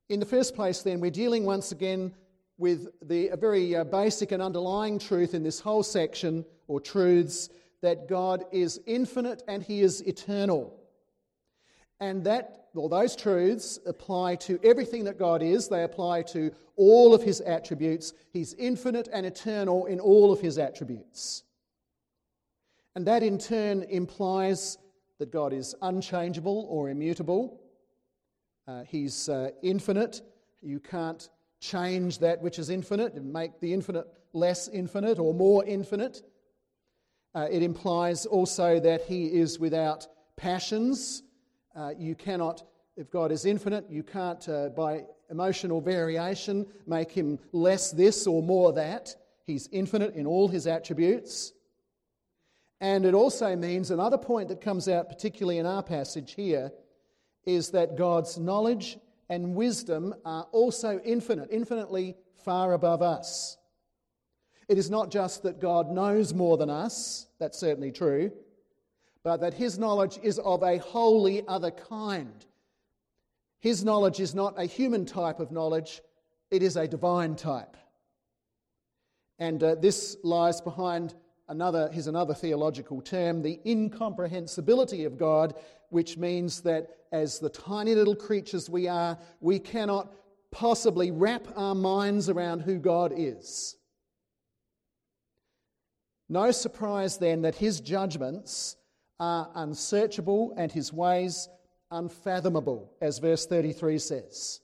In 0.10 0.20
the 0.20 0.25
first 0.25 0.55
place, 0.55 0.81
then, 0.81 1.00
we're 1.00 1.10
dealing 1.10 1.46
once 1.46 1.72
again 1.72 2.13
with 2.58 2.89
the, 3.01 3.29
a 3.29 3.38
very 3.38 3.75
uh, 3.75 3.84
basic 3.86 4.31
and 4.31 4.41
underlying 4.41 5.00
truth 5.00 5.34
in 5.34 5.41
this 5.41 5.60
whole 5.60 5.84
section 5.84 6.46
or 6.67 6.79
truths 6.79 7.50
that 7.81 8.08
God 8.08 8.43
is 8.51 8.79
infinite 8.86 9.41
and 9.48 9.63
He 9.63 9.81
is 9.81 10.01
eternal. 10.01 10.77
And 12.00 12.24
that, 12.25 12.67
well, 12.74 12.89
those 12.89 13.15
truths 13.15 13.79
apply 13.86 14.36
to 14.36 14.60
everything 14.63 15.05
that 15.05 15.17
God 15.17 15.41
is. 15.41 15.67
They 15.67 15.84
apply 15.84 16.24
to 16.24 16.51
all 16.75 17.13
of 17.13 17.24
His 17.24 17.41
attributes. 17.41 18.13
He's 18.31 18.53
infinite 18.55 19.08
and 19.12 19.25
eternal 19.25 19.86
in 19.86 20.00
all 20.00 20.31
of 20.31 20.41
His 20.41 20.58
attributes. 20.58 21.43
And 22.95 23.05
that 23.07 23.24
in 23.24 23.38
turn 23.38 23.83
implies 23.83 24.77
that 25.19 25.31
God 25.31 25.53
is 25.53 25.75
unchangeable 25.81 26.65
or 26.69 26.89
immutable. 26.89 27.62
Uh, 28.67 28.83
he's 28.83 29.29
uh, 29.29 29.51
infinite. 29.62 30.21
You 30.62 30.79
can't 30.79 31.29
change 31.60 32.19
that 32.19 32.41
which 32.41 32.60
is 32.60 32.69
infinite 32.69 33.13
and 33.13 33.31
make 33.31 33.60
the 33.60 33.74
infinite 33.74 34.07
less 34.33 34.67
infinite 34.67 35.19
or 35.19 35.33
more 35.33 35.63
infinite. 35.65 36.21
Uh, 37.33 37.48
it 37.50 37.63
implies 37.63 38.25
also 38.25 38.79
that 38.79 39.01
he 39.03 39.25
is 39.27 39.60
without 39.60 40.07
passions. 40.36 41.24
Uh, 41.75 41.91
you 41.98 42.15
cannot, 42.15 42.63
if 42.98 43.10
God 43.10 43.31
is 43.31 43.45
infinite, 43.45 43.86
you 43.89 44.03
can't, 44.03 44.48
uh, 44.50 44.69
by 44.69 45.05
emotional 45.29 45.79
variation, 45.79 46.65
make 46.88 47.12
him 47.12 47.39
less 47.53 47.91
this 47.91 48.27
or 48.27 48.43
more 48.43 48.74
that. 48.74 49.15
He's 49.45 49.69
infinite 49.71 50.15
in 50.15 50.25
all 50.25 50.48
his 50.48 50.67
attributes. 50.67 51.53
And 52.81 53.05
it 53.05 53.13
also 53.13 53.55
means 53.55 53.91
another 53.91 54.17
point 54.17 54.50
that 54.50 54.59
comes 54.59 54.88
out, 54.88 55.07
particularly 55.07 55.59
in 55.59 55.67
our 55.67 55.83
passage 55.83 56.33
here, 56.33 56.71
is 57.45 57.69
that 57.69 57.95
God's 57.95 58.39
knowledge 58.39 58.97
and 59.29 59.53
wisdom 59.55 60.15
are 60.25 60.47
also 60.51 61.00
infinite, 61.05 61.50
infinitely 61.51 62.15
far 62.43 62.73
above 62.73 63.03
us. 63.03 63.57
It 64.67 64.79
is 64.79 64.89
not 64.89 65.11
just 65.11 65.43
that 65.43 65.61
God 65.61 65.91
knows 65.91 66.33
more 66.33 66.57
than 66.57 66.71
us, 66.71 67.27
that's 67.39 67.59
certainly 67.59 67.91
true, 67.91 68.31
but 69.23 69.41
that 69.41 69.53
his 69.53 69.77
knowledge 69.77 70.17
is 70.23 70.39
of 70.39 70.63
a 70.63 70.79
wholly 70.79 71.47
other 71.47 71.71
kind. 71.71 72.45
His 73.59 73.85
knowledge 73.85 74.19
is 74.19 74.33
not 74.33 74.59
a 74.59 74.65
human 74.65 75.05
type 75.05 75.39
of 75.39 75.51
knowledge, 75.51 76.01
it 76.50 76.63
is 76.63 76.77
a 76.77 76.88
divine 76.88 77.35
type. 77.35 77.77
And 79.38 79.61
uh, 79.61 79.75
this 79.75 80.17
lies 80.23 80.61
behind 80.61 81.13
another, 81.51 81.89
here's 81.91 82.08
another 82.08 82.34
theological 82.34 83.01
term, 83.01 83.41
the 83.41 83.60
incomprehensibility 83.65 85.03
of 85.03 85.17
God, 85.17 85.53
which 85.89 86.17
means 86.17 86.62
that 86.62 86.89
as 87.12 87.39
the 87.39 87.50
tiny 87.50 87.93
little 87.93 88.15
creatures 88.15 88.70
we 88.70 88.88
are, 88.88 89.20
we 89.41 89.60
cannot 89.60 90.13
possibly 90.50 91.12
wrap 91.12 91.46
our 91.58 91.75
minds 91.75 92.29
around 92.29 92.62
who 92.62 92.79
God 92.79 93.13
is. 93.15 93.75
No 96.29 96.51
surprise 96.51 97.17
then 97.17 97.41
that 97.41 97.55
his 97.55 97.81
judgments 97.81 98.77
are 99.20 99.50
unsearchable 99.53 100.53
and 100.55 100.72
his 100.72 100.93
ways 100.93 101.50
unfathomable, 101.91 102.93
as 103.01 103.20
verse 103.20 103.46
33 103.46 104.00
says. 104.00 104.62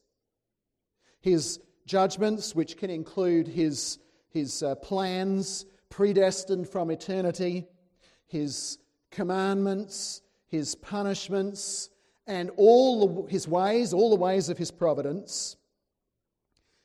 His 1.20 1.60
judgments, 1.86 2.56
which 2.56 2.78
can 2.78 2.90
include 2.90 3.50
his, 3.50 4.00
his 4.30 4.64
uh, 4.64 4.76
plans 4.76 5.66
predestined 5.90 6.68
from 6.68 6.92
eternity, 6.92 7.68
his 8.28 8.78
commandments, 9.12 10.22
his 10.48 10.76
punishments, 10.76 11.90
and 12.26 12.52
all 12.58 13.24
the, 13.24 13.32
his 13.32 13.48
ways, 13.48 13.94
all 13.94 14.10
the 14.10 14.16
ways 14.16 14.50
of 14.50 14.58
his 14.58 14.72
providence, 14.72 15.56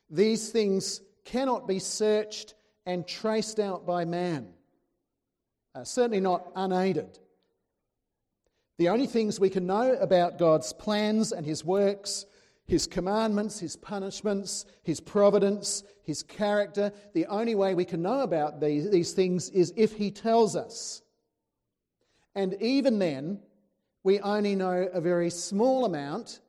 these 0.09 0.49
things 0.49 1.01
cannot 1.25 1.67
be 1.67 1.79
searched 1.79 2.55
and 2.85 3.07
traced 3.07 3.59
out 3.59 3.85
by 3.85 4.05
man 4.05 4.53
uh, 5.75 5.83
certainly 5.83 6.19
not 6.19 6.51
unaided. 6.55 7.19
The 8.77 8.89
only 8.89 9.07
things 9.07 9.39
we 9.39 9.49
can 9.49 9.65
know 9.65 9.93
about 9.93 10.37
God's 10.37 10.73
plans 10.73 11.31
and 11.31 11.45
His 11.45 11.63
works, 11.63 12.25
His 12.73 12.87
commandments, 12.87 13.59
His 13.59 13.75
punishments, 13.75 14.65
His 14.81 14.99
providence, 14.99 15.83
His 16.01 16.23
character, 16.23 16.91
the 17.13 17.27
only 17.27 17.53
way 17.53 17.75
we 17.75 17.85
can 17.85 18.01
know 18.01 18.21
about 18.21 18.59
these, 18.59 18.89
these 18.89 19.11
things 19.11 19.51
is 19.51 19.71
if 19.75 19.93
He 19.93 20.09
tells 20.09 20.55
us. 20.55 21.03
And 22.33 22.59
even 22.59 22.97
then, 22.97 23.41
we 24.03 24.19
only 24.21 24.55
know 24.55 24.89
a 24.91 24.99
very 24.99 25.29
small 25.29 25.85
amount 25.85 26.39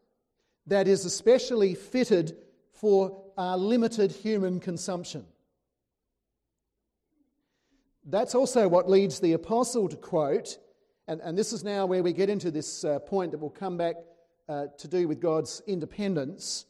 that 0.67 0.89
is 0.89 1.05
especially 1.05 1.75
fitted 1.75 2.39
for 2.73 3.23
our 3.37 3.59
limited 3.59 4.11
human 4.11 4.61
consumption. 4.61 5.27
That's 8.07 8.35
also 8.35 8.67
what 8.67 8.89
leads 8.89 9.21
the 9.21 9.35
apostle 9.35 9.91
to 9.91 9.97
quote, 9.97 10.57
and, 11.07 11.21
and 11.21 11.37
this 11.37 11.53
is 11.53 11.63
now 11.63 11.85
where 11.85 12.03
we 12.03 12.15
get 12.15 12.31
into 12.31 12.51
this 12.51 12.83
uh, 12.83 12.99
point 13.01 13.33
that 13.33 13.39
we'll 13.39 13.51
come 13.51 13.77
back 13.77 13.97
uh, 14.49 14.67
to 14.79 14.89
do 14.89 15.09
with 15.09 15.21
God's 15.21 15.63
independence. 15.67 16.67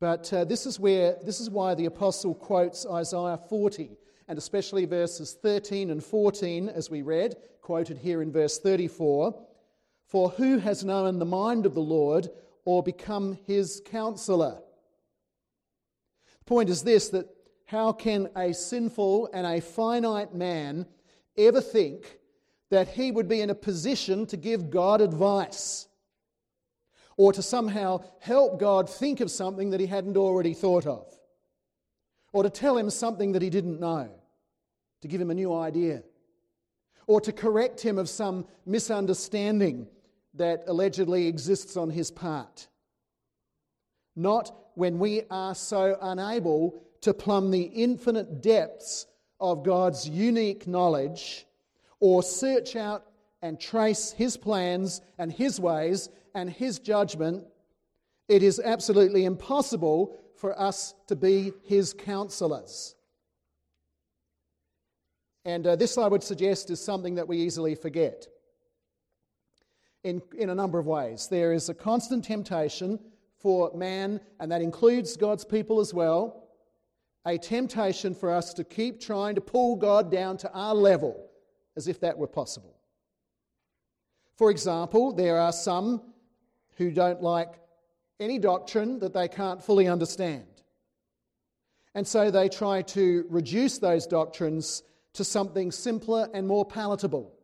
But 0.00 0.32
uh, 0.32 0.44
this 0.44 0.66
is 0.66 0.80
where 0.80 1.16
this 1.24 1.40
is 1.40 1.50
why 1.50 1.74
the 1.74 1.86
apostle 1.86 2.34
quotes 2.34 2.86
Isaiah 2.86 3.38
40, 3.48 3.90
and 4.28 4.38
especially 4.38 4.84
verses 4.84 5.36
13 5.40 5.90
and 5.90 6.02
14, 6.02 6.68
as 6.68 6.90
we 6.90 7.02
read, 7.02 7.36
quoted 7.60 7.98
here 7.98 8.22
in 8.22 8.32
verse 8.32 8.58
34. 8.58 9.34
For 10.06 10.30
who 10.30 10.58
has 10.58 10.84
known 10.84 11.18
the 11.18 11.24
mind 11.24 11.66
of 11.66 11.74
the 11.74 11.80
Lord 11.80 12.28
or 12.64 12.82
become 12.82 13.38
his 13.46 13.80
counselor? 13.86 14.60
The 16.40 16.44
point 16.44 16.68
is 16.68 16.82
this 16.82 17.08
that 17.10 17.26
how 17.66 17.92
can 17.92 18.28
a 18.36 18.52
sinful 18.52 19.30
and 19.32 19.46
a 19.46 19.60
finite 19.60 20.34
man 20.34 20.86
ever 21.38 21.60
think 21.60 22.18
that 22.70 22.88
he 22.88 23.10
would 23.10 23.28
be 23.28 23.40
in 23.40 23.50
a 23.50 23.54
position 23.54 24.26
to 24.26 24.36
give 24.36 24.70
God 24.70 25.00
advice 25.00 25.86
or 27.16 27.32
to 27.32 27.42
somehow 27.42 28.02
help 28.20 28.58
God 28.58 28.88
think 28.88 29.20
of 29.20 29.30
something 29.30 29.70
that 29.70 29.80
he 29.80 29.86
hadn't 29.86 30.16
already 30.16 30.54
thought 30.54 30.86
of 30.86 31.06
or 32.32 32.42
to 32.42 32.50
tell 32.50 32.76
him 32.76 32.90
something 32.90 33.32
that 33.32 33.42
he 33.42 33.50
didn't 33.50 33.80
know, 33.80 34.10
to 35.02 35.08
give 35.08 35.20
him 35.20 35.30
a 35.30 35.34
new 35.34 35.54
idea 35.54 36.02
or 37.06 37.20
to 37.20 37.32
correct 37.32 37.80
him 37.80 37.98
of 37.98 38.08
some 38.08 38.46
misunderstanding 38.64 39.86
that 40.34 40.64
allegedly 40.66 41.26
exists 41.26 41.76
on 41.76 41.90
his 41.90 42.10
part? 42.10 42.68
Not 44.16 44.54
when 44.74 44.98
we 44.98 45.22
are 45.30 45.54
so 45.54 45.98
unable 46.00 46.82
to 47.02 47.12
plumb 47.12 47.50
the 47.50 47.62
infinite 47.62 48.40
depths 48.40 49.06
of 49.40 49.64
God's 49.64 50.08
unique 50.08 50.66
knowledge 50.66 51.46
or 52.00 52.22
search 52.22 52.76
out 52.76 53.06
and 53.42 53.58
trace 53.58 54.12
His 54.12 54.36
plans 54.36 55.00
and 55.18 55.32
His 55.32 55.58
ways 55.58 56.08
and 56.34 56.50
His 56.50 56.78
judgment, 56.78 57.44
it 58.28 58.42
is 58.42 58.60
absolutely 58.60 59.24
impossible 59.24 60.16
for 60.36 60.58
us 60.58 60.94
to 61.08 61.16
be 61.16 61.52
His 61.64 61.92
counselors. 61.92 62.94
And 65.44 65.66
uh, 65.66 65.76
this, 65.76 65.98
I 65.98 66.06
would 66.06 66.22
suggest, 66.22 66.70
is 66.70 66.80
something 66.80 67.16
that 67.16 67.26
we 67.26 67.38
easily 67.38 67.74
forget 67.74 68.26
in, 70.04 70.22
in 70.38 70.50
a 70.50 70.54
number 70.54 70.78
of 70.78 70.86
ways. 70.86 71.28
There 71.28 71.52
is 71.52 71.68
a 71.68 71.74
constant 71.74 72.24
temptation 72.24 72.98
for 73.38 73.72
man, 73.74 74.20
and 74.38 74.52
that 74.52 74.62
includes 74.62 75.16
God's 75.16 75.44
people 75.44 75.80
as 75.80 75.92
well, 75.92 76.48
a 77.26 77.38
temptation 77.38 78.14
for 78.14 78.32
us 78.32 78.54
to 78.54 78.64
keep 78.64 79.00
trying 79.00 79.34
to 79.34 79.40
pull 79.40 79.76
God 79.76 80.10
down 80.10 80.36
to 80.38 80.52
our 80.52 80.74
level 80.74 81.28
as 81.76 81.88
if 81.88 82.00
that 82.00 82.16
were 82.16 82.26
possible. 82.28 82.76
For 84.36 84.50
example, 84.50 85.12
there 85.12 85.38
are 85.38 85.52
some 85.52 86.02
who 86.76 86.90
don't 86.90 87.22
like 87.22 87.54
any 88.20 88.38
doctrine 88.38 88.98
that 89.00 89.12
they 89.12 89.28
can't 89.28 89.62
fully 89.62 89.88
understand. 89.88 90.46
And 91.94 92.06
so 92.06 92.30
they 92.30 92.48
try 92.48 92.82
to 92.82 93.26
reduce 93.28 93.78
those 93.78 94.06
doctrines 94.06 94.82
to 95.14 95.24
something 95.24 95.70
simpler 95.70 96.28
and 96.32 96.46
more 96.46 96.64
palatable. 96.64 97.34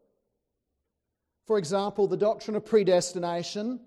For 1.46 1.58
example, 1.58 2.06
the 2.06 2.16
doctrine 2.16 2.56
of 2.56 2.64
predestination, 2.64 3.80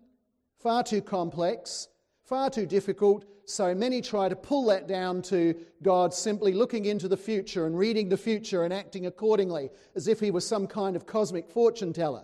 far 0.60 0.84
too 0.84 1.02
complex, 1.02 1.88
far 2.24 2.50
too 2.50 2.66
difficult, 2.66 3.26
so 3.46 3.74
many 3.74 4.02
try 4.02 4.30
to 4.30 4.36
pull 4.36 4.66
that 4.68 4.88
down 4.88 5.22
to 5.24 5.56
God 5.82 6.14
simply 6.14 6.54
looking 6.54 6.86
into 6.86 7.08
the 7.08 7.18
future 7.18 7.66
and 7.66 7.78
reading 7.78 8.08
the 8.08 8.18
future 8.18 8.64
and 8.64 8.74
acting 8.74 9.08
accordingly, 9.08 9.70
as 9.96 10.08
if 10.08 10.20
he 10.20 10.32
was 10.32 10.48
some 10.48 10.68
kind 10.68 10.96
of 10.96 11.06
cosmic 11.06 11.50
fortune 11.50 11.92
teller. 11.92 12.24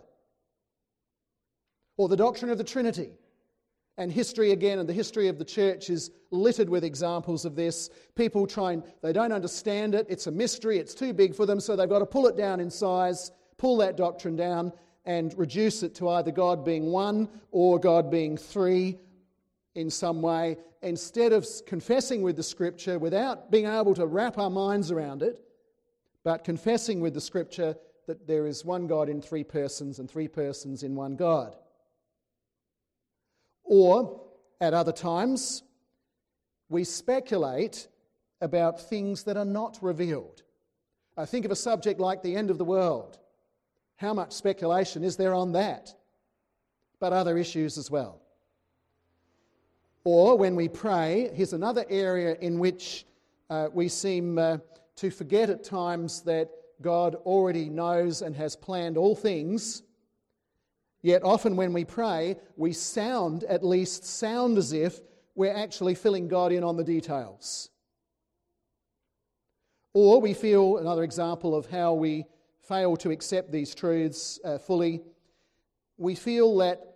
Or 1.97 2.07
the 2.07 2.15
doctrine 2.15 2.51
of 2.51 2.57
the 2.57 2.63
Trinity. 2.63 3.11
And 3.99 4.11
history 4.11 4.51
again, 4.51 4.77
and 4.77 4.87
the 4.87 4.93
history 4.93 5.27
of 5.27 5.39
the 5.39 5.45
church 5.45 5.89
is 5.89 6.11
littered 6.29 6.69
with 6.69 6.83
examples 6.83 7.45
of 7.45 7.55
this. 7.55 7.89
People 8.13 8.45
try 8.45 8.73
and 8.73 8.83
they 9.01 9.11
don't 9.11 9.31
understand 9.31 9.95
it. 9.95 10.05
It's 10.07 10.27
a 10.27 10.31
mystery. 10.31 10.77
It's 10.77 10.93
too 10.93 11.13
big 11.13 11.35
for 11.35 11.47
them, 11.47 11.59
so 11.59 11.75
they've 11.75 11.89
got 11.89 11.99
to 11.99 12.05
pull 12.05 12.27
it 12.27 12.37
down 12.37 12.59
in 12.59 12.69
size, 12.69 13.31
pull 13.57 13.77
that 13.77 13.97
doctrine 13.97 14.35
down, 14.35 14.71
and 15.05 15.33
reduce 15.35 15.81
it 15.81 15.95
to 15.95 16.09
either 16.09 16.31
God 16.31 16.63
being 16.63 16.91
one 16.91 17.27
or 17.51 17.79
God 17.79 18.11
being 18.11 18.37
three 18.37 18.99
in 19.73 19.89
some 19.89 20.21
way. 20.21 20.57
Instead 20.83 21.33
of 21.33 21.47
confessing 21.65 22.21
with 22.21 22.35
the 22.35 22.43
scripture 22.43 22.99
without 22.99 23.49
being 23.49 23.65
able 23.65 23.95
to 23.95 24.05
wrap 24.05 24.37
our 24.37 24.49
minds 24.51 24.91
around 24.91 25.23
it, 25.23 25.41
but 26.23 26.43
confessing 26.43 26.99
with 26.99 27.15
the 27.15 27.21
scripture 27.21 27.75
that 28.05 28.27
there 28.27 28.45
is 28.45 28.63
one 28.63 28.85
God 28.85 29.09
in 29.09 29.21
three 29.21 29.43
persons 29.43 29.97
and 29.97 30.11
three 30.11 30.27
persons 30.27 30.83
in 30.83 30.93
one 30.93 31.15
God. 31.15 31.55
Or, 33.67 34.21
at 34.61 34.73
other 34.73 34.93
times, 34.93 35.63
we 36.69 36.83
speculate 36.83 37.87
about 38.41 38.81
things 38.81 39.23
that 39.23 39.37
are 39.37 39.45
not 39.45 39.77
revealed. 39.81 40.43
I 41.17 41.25
think 41.25 41.45
of 41.45 41.51
a 41.51 41.55
subject 41.55 41.99
like 41.99 42.23
the 42.23 42.35
end 42.35 42.49
of 42.49 42.57
the 42.57 42.65
world. 42.65 43.17
How 43.97 44.13
much 44.13 44.31
speculation 44.31 45.03
is 45.03 45.17
there 45.17 45.33
on 45.33 45.51
that? 45.53 45.93
But 46.99 47.13
other 47.13 47.37
issues 47.37 47.77
as 47.77 47.91
well. 47.91 48.21
Or 50.03 50.37
when 50.37 50.55
we 50.55 50.69
pray, 50.69 51.31
here's 51.33 51.53
another 51.53 51.85
area 51.89 52.35
in 52.39 52.59
which 52.59 53.05
uh, 53.49 53.67
we 53.73 53.89
seem 53.89 54.37
uh, 54.37 54.59
to 54.95 55.09
forget 55.09 55.49
at 55.49 55.63
times 55.63 56.21
that 56.21 56.49
God 56.81 57.15
already 57.15 57.69
knows 57.69 58.21
and 58.21 58.35
has 58.35 58.55
planned 58.55 58.97
all 58.97 59.15
things 59.15 59.83
Yet 61.01 61.23
often 61.23 61.55
when 61.55 61.73
we 61.73 61.85
pray, 61.85 62.37
we 62.55 62.73
sound, 62.73 63.43
at 63.43 63.63
least 63.63 64.05
sound 64.05 64.57
as 64.57 64.73
if 64.73 64.99
we're 65.35 65.55
actually 65.55 65.95
filling 65.95 66.27
God 66.27 66.51
in 66.51 66.63
on 66.63 66.75
the 66.75 66.83
details. 66.83 67.69
Or 69.93 70.19
we 70.19 70.33
feel, 70.33 70.77
another 70.77 71.03
example 71.03 71.55
of 71.55 71.67
how 71.67 71.93
we 71.93 72.25
fail 72.67 72.97
to 72.97 73.11
accept 73.11 73.51
these 73.51 73.73
truths 73.73 74.39
uh, 74.43 74.57
fully, 74.57 75.01
we 75.97 76.15
feel 76.15 76.57
that 76.57 76.95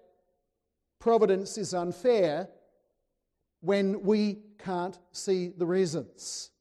providence 1.00 1.58
is 1.58 1.74
unfair 1.74 2.48
when 3.62 4.02
we 4.04 4.40
can't 4.60 4.98
see 5.12 5.52
the 5.58 5.66
reasons. 5.66 6.52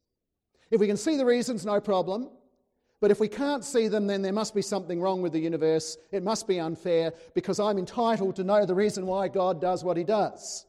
If 0.71 0.81
we 0.81 0.87
can 0.87 0.97
see 0.97 1.17
the 1.17 1.27
reasons, 1.27 1.67
no 1.67 1.81
problem. 1.81 2.31
But 3.01 3.11
if 3.11 3.19
we 3.19 3.29
can't 3.29 3.65
see 3.65 3.89
them, 3.89 4.07
then 4.07 4.21
there 4.21 4.33
must 4.33 4.55
be 4.55 4.63
something 4.63 5.01
wrong 5.01 5.23
with 5.23 5.33
the 5.33 5.41
universe. 5.41 5.97
It 6.13 6.23
must 6.23 6.47
be 6.47 6.61
unfair 6.61 7.15
because 7.35 7.59
I'm 7.59 7.79
entitled 7.79 8.37
to 8.37 8.45
know 8.45 8.67
the 8.67 8.75
reason 8.75 9.07
why 9.07 9.29
God 9.29 9.61
does 9.61 9.83
what 9.83 9.97
he 9.97 10.05
does. 10.05 10.67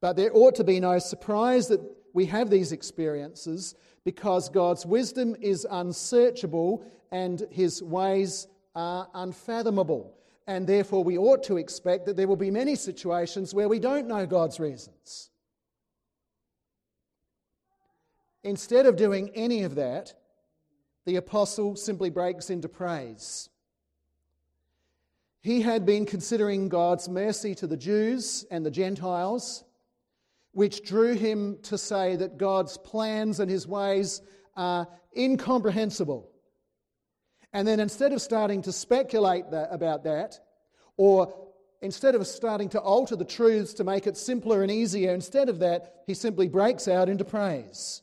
But 0.00 0.16
there 0.16 0.30
ought 0.34 0.56
to 0.56 0.64
be 0.64 0.80
no 0.80 0.98
surprise 0.98 1.68
that 1.68 1.80
we 2.12 2.26
have 2.26 2.50
these 2.50 2.72
experiences 2.72 3.76
because 4.04 4.48
God's 4.48 4.84
wisdom 4.84 5.36
is 5.40 5.66
unsearchable 5.70 6.84
and 7.12 7.46
his 7.50 7.82
ways 7.82 8.48
are 8.74 9.08
unfathomable. 9.14 10.16
And 10.46 10.66
therefore, 10.66 11.04
we 11.04 11.18
ought 11.18 11.44
to 11.44 11.58
expect 11.58 12.06
that 12.06 12.16
there 12.16 12.26
will 12.26 12.34
be 12.34 12.50
many 12.50 12.74
situations 12.74 13.54
where 13.54 13.68
we 13.68 13.78
don't 13.78 14.08
know 14.08 14.26
God's 14.26 14.58
reasons. 14.58 15.30
Instead 18.42 18.86
of 18.86 18.96
doing 18.96 19.30
any 19.34 19.62
of 19.62 19.74
that, 19.74 20.14
the 21.04 21.16
apostle 21.16 21.76
simply 21.76 22.10
breaks 22.10 22.50
into 22.50 22.68
praise. 22.68 23.48
He 25.42 25.62
had 25.62 25.86
been 25.86 26.04
considering 26.04 26.68
God's 26.68 27.08
mercy 27.08 27.54
to 27.56 27.66
the 27.66 27.76
Jews 27.76 28.44
and 28.50 28.64
the 28.64 28.70
Gentiles, 28.70 29.64
which 30.52 30.84
drew 30.84 31.14
him 31.14 31.58
to 31.62 31.78
say 31.78 32.16
that 32.16 32.36
God's 32.36 32.76
plans 32.76 33.40
and 33.40 33.50
his 33.50 33.66
ways 33.66 34.20
are 34.56 34.86
incomprehensible. 35.16 36.30
And 37.52 37.66
then 37.66 37.80
instead 37.80 38.12
of 38.12 38.22
starting 38.22 38.62
to 38.62 38.72
speculate 38.72 39.50
that, 39.50 39.68
about 39.72 40.04
that, 40.04 40.38
or 40.96 41.34
instead 41.80 42.14
of 42.14 42.26
starting 42.26 42.68
to 42.70 42.80
alter 42.80 43.16
the 43.16 43.24
truths 43.24 43.74
to 43.74 43.84
make 43.84 44.06
it 44.06 44.16
simpler 44.16 44.62
and 44.62 44.70
easier, 44.70 45.14
instead 45.14 45.48
of 45.48 45.60
that, 45.60 46.02
he 46.06 46.14
simply 46.14 46.48
breaks 46.48 46.86
out 46.86 47.08
into 47.08 47.24
praise. 47.24 48.02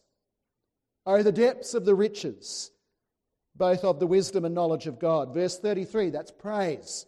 Oh, 1.09 1.23
the 1.23 1.31
depths 1.31 1.73
of 1.73 1.85
the 1.85 1.95
riches, 1.95 2.69
both 3.55 3.85
of 3.85 3.97
the 4.01 4.05
wisdom 4.05 4.43
and 4.43 4.53
knowledge 4.53 4.87
of 4.87 4.99
God. 4.99 5.33
Verse 5.33 5.57
33, 5.57 6.09
that's 6.09 6.31
praise. 6.31 7.05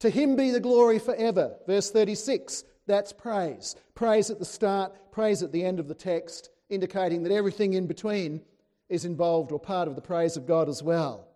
To 0.00 0.10
him 0.10 0.34
be 0.34 0.50
the 0.50 0.58
glory 0.58 0.98
forever. 0.98 1.54
Verse 1.68 1.92
36, 1.92 2.64
that's 2.88 3.12
praise. 3.12 3.76
Praise 3.94 4.28
at 4.28 4.40
the 4.40 4.44
start, 4.44 5.12
praise 5.12 5.40
at 5.44 5.52
the 5.52 5.64
end 5.64 5.78
of 5.78 5.86
the 5.86 5.94
text, 5.94 6.50
indicating 6.68 7.22
that 7.22 7.32
everything 7.32 7.74
in 7.74 7.86
between 7.86 8.42
is 8.88 9.04
involved 9.04 9.52
or 9.52 9.60
part 9.60 9.86
of 9.86 9.94
the 9.94 10.02
praise 10.02 10.36
of 10.36 10.44
God 10.44 10.68
as 10.68 10.82
well. 10.82 11.28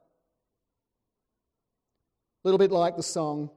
A 2.44 2.48
little 2.48 2.58
bit 2.58 2.72
like 2.72 2.96
the 2.96 3.02
song, 3.04 3.48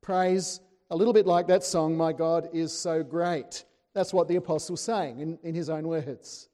praise, 0.00 0.60
a 0.90 0.96
little 0.96 1.12
bit 1.12 1.26
like 1.26 1.46
that 1.48 1.62
song, 1.62 1.94
My 1.94 2.14
God 2.14 2.48
is 2.54 2.72
so 2.72 3.02
great. 3.02 3.66
That's 3.92 4.14
what 4.14 4.28
the 4.28 4.36
apostle's 4.36 4.80
saying 4.80 5.20
in, 5.20 5.38
in 5.42 5.54
his 5.54 5.68
own 5.68 5.86
words. 5.86 6.48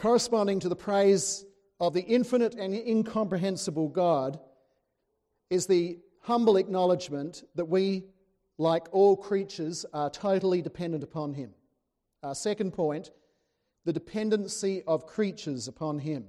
Corresponding 0.00 0.58
to 0.58 0.68
the 0.70 0.76
praise 0.76 1.44
of 1.78 1.92
the 1.92 2.00
infinite 2.00 2.54
and 2.54 2.74
incomprehensible 2.74 3.88
God, 3.88 4.40
is 5.50 5.66
the 5.66 5.98
humble 6.22 6.56
acknowledgement 6.56 7.44
that 7.54 7.66
we, 7.66 8.04
like 8.56 8.88
all 8.92 9.14
creatures, 9.14 9.84
are 9.92 10.08
totally 10.08 10.62
dependent 10.62 11.04
upon 11.04 11.34
Him. 11.34 11.50
Our 12.22 12.34
second 12.34 12.72
point 12.72 13.10
the 13.84 13.92
dependency 13.92 14.82
of 14.86 15.06
creatures 15.06 15.68
upon 15.68 15.98
Him. 15.98 16.26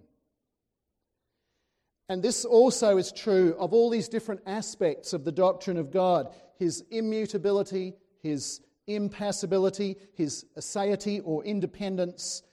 And 2.10 2.21
this 2.21 2.43
also 2.43 2.97
is 2.97 3.12
true 3.12 3.55
of 3.57 3.73
all 3.73 3.89
these 3.89 4.10
different 4.10 4.41
aspects 4.45 5.13
of 5.13 5.23
the 5.23 5.31
doctrine 5.31 5.77
of 5.77 5.91
God 5.91 6.34
His 6.57 6.84
immutability, 6.91 7.93
His 8.21 8.60
impassibility, 8.88 9.95
His 10.13 10.45
aseity 10.57 11.21
or 11.23 11.45
independence, 11.45 12.43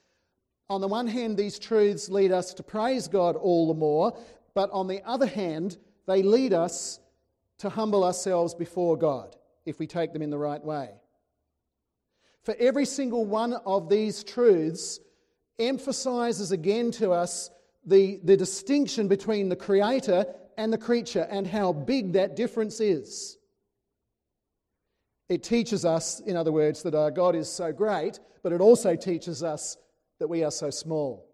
on 0.70 0.80
the 0.80 0.88
one 0.88 1.06
hand, 1.06 1.36
these 1.36 1.58
truths 1.58 2.08
lead 2.08 2.32
us 2.32 2.52
to 2.54 2.62
praise 2.62 3.08
God 3.08 3.36
all 3.36 3.68
the 3.68 3.74
more, 3.74 4.16
but 4.54 4.70
on 4.70 4.86
the 4.86 5.02
other 5.04 5.26
hand, 5.26 5.78
they 6.06 6.22
lead 6.22 6.52
us 6.52 7.00
to 7.58 7.68
humble 7.68 8.04
ourselves 8.04 8.54
before 8.54 8.96
God 8.96 9.36
if 9.64 9.78
we 9.78 9.86
take 9.86 10.12
them 10.12 10.22
in 10.22 10.30
the 10.30 10.38
right 10.38 10.62
way. 10.62 10.90
For 12.42 12.54
every 12.58 12.86
single 12.86 13.24
one 13.24 13.52
of 13.52 13.88
these 13.88 14.24
truths 14.24 15.00
emphasizes 15.58 16.52
again 16.52 16.90
to 16.92 17.10
us 17.10 17.50
the, 17.84 18.20
the 18.22 18.36
distinction 18.36 19.08
between 19.08 19.48
the 19.48 19.56
Creator 19.56 20.26
and 20.56 20.72
the 20.72 20.78
creature 20.78 21.26
and 21.30 21.46
how 21.46 21.72
big 21.72 22.12
that 22.12 22.36
difference 22.36 22.80
is. 22.80 23.38
It 25.28 25.42
teaches 25.42 25.84
us, 25.84 26.20
in 26.20 26.36
other 26.36 26.52
words, 26.52 26.82
that 26.82 26.94
our 26.94 27.10
God 27.10 27.34
is 27.34 27.50
so 27.50 27.72
great, 27.72 28.18
but 28.42 28.52
it 28.52 28.60
also 28.60 28.96
teaches 28.96 29.42
us 29.42 29.76
that 30.18 30.28
we 30.28 30.44
are 30.44 30.50
so 30.50 30.70
small. 30.70 31.28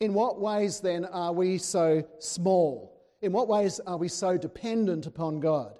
In 0.00 0.14
what 0.14 0.40
ways 0.40 0.80
then 0.80 1.04
are 1.04 1.32
we 1.32 1.58
so 1.58 2.04
small? 2.18 3.00
In 3.20 3.32
what 3.32 3.48
ways 3.48 3.80
are 3.86 3.96
we 3.96 4.08
so 4.08 4.36
dependent 4.36 5.06
upon 5.06 5.40
God? 5.40 5.78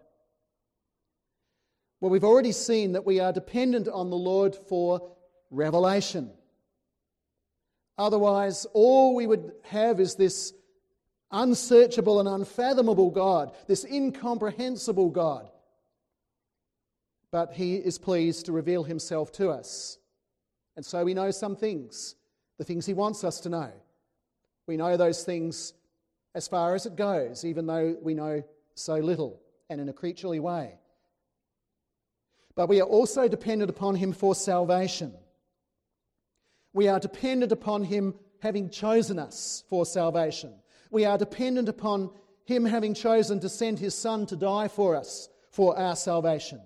Well, 2.01 2.11
we've 2.11 2.25
already 2.25 2.53
seen 2.53 2.93
that 2.93 3.07
we 3.07 3.21
are 3.21 3.33
dependent 3.33 3.89
on 3.89 4.11
the 4.11 4.17
Lord 4.17 4.55
for 4.55 5.13
revelation. 5.51 6.31
Otherwise, 7.99 8.67
all 8.73 9.15
we 9.15 9.27
would 9.27 9.53
have 9.65 10.01
is 10.01 10.15
this 10.15 10.53
unsearchable 11.31 12.21
and 12.21 12.29
unfathomable 12.29 13.11
God, 13.11 13.53
this 13.67 13.85
incomprehensible 13.85 15.11
God. 15.11 15.49
But 17.31 17.55
He 17.55 17.77
is 17.77 17.99
pleased 17.99 18.47
to 18.47 18.53
reveal 18.53 18.85
Himself 18.85 19.33
to 19.33 19.51
us. 19.51 19.99
And 20.77 20.85
so 20.85 21.05
we 21.05 21.15
know 21.15 21.31
some 21.31 21.57
things, 21.57 22.15
the 22.59 22.65
things 22.65 22.87
He 22.87 22.95
wants 22.95 23.25
us 23.25 23.41
to 23.41 23.49
know. 23.49 23.71
We 24.67 24.77
know 24.77 24.97
those 24.97 25.25
things 25.25 25.75
as 26.35 26.49
far 26.49 26.75
as 26.75 26.87
it 26.87 26.97
goes, 26.97 27.45
even 27.45 27.67
though 27.67 27.97
we 28.01 28.15
know 28.15 28.43
so 28.75 28.97
little 28.97 29.41
and 29.69 29.81
in 29.81 29.89
a 29.89 29.93
creaturely 29.93 30.41
way. 30.41 30.75
But 32.55 32.69
we 32.69 32.81
are 32.81 32.87
also 32.87 33.29
dependent 33.29 33.71
upon 33.71 33.97
Him 33.97 34.13
for 34.13 34.35
salvation. 34.35 35.13
We 36.73 36.89
are 36.89 37.01
dependent 37.01 37.53
upon 37.53 37.85
Him 37.85 38.15
having 38.41 38.71
chosen 38.71 39.19
us 39.19 39.65
for 39.69 39.85
salvation. 39.87 40.55
We 40.91 41.05
are 41.05 41.19
dependent 41.19 41.69
upon 41.69 42.11
Him 42.45 42.65
having 42.65 42.95
chosen 42.95 43.41
to 43.41 43.49
send 43.49 43.79
His 43.79 43.95
Son 43.95 44.27
to 44.27 44.37
die 44.37 44.69
for 44.69 44.97
us 44.97 45.29
for 45.51 45.79
our 45.79 45.97
salvation. 45.97 46.61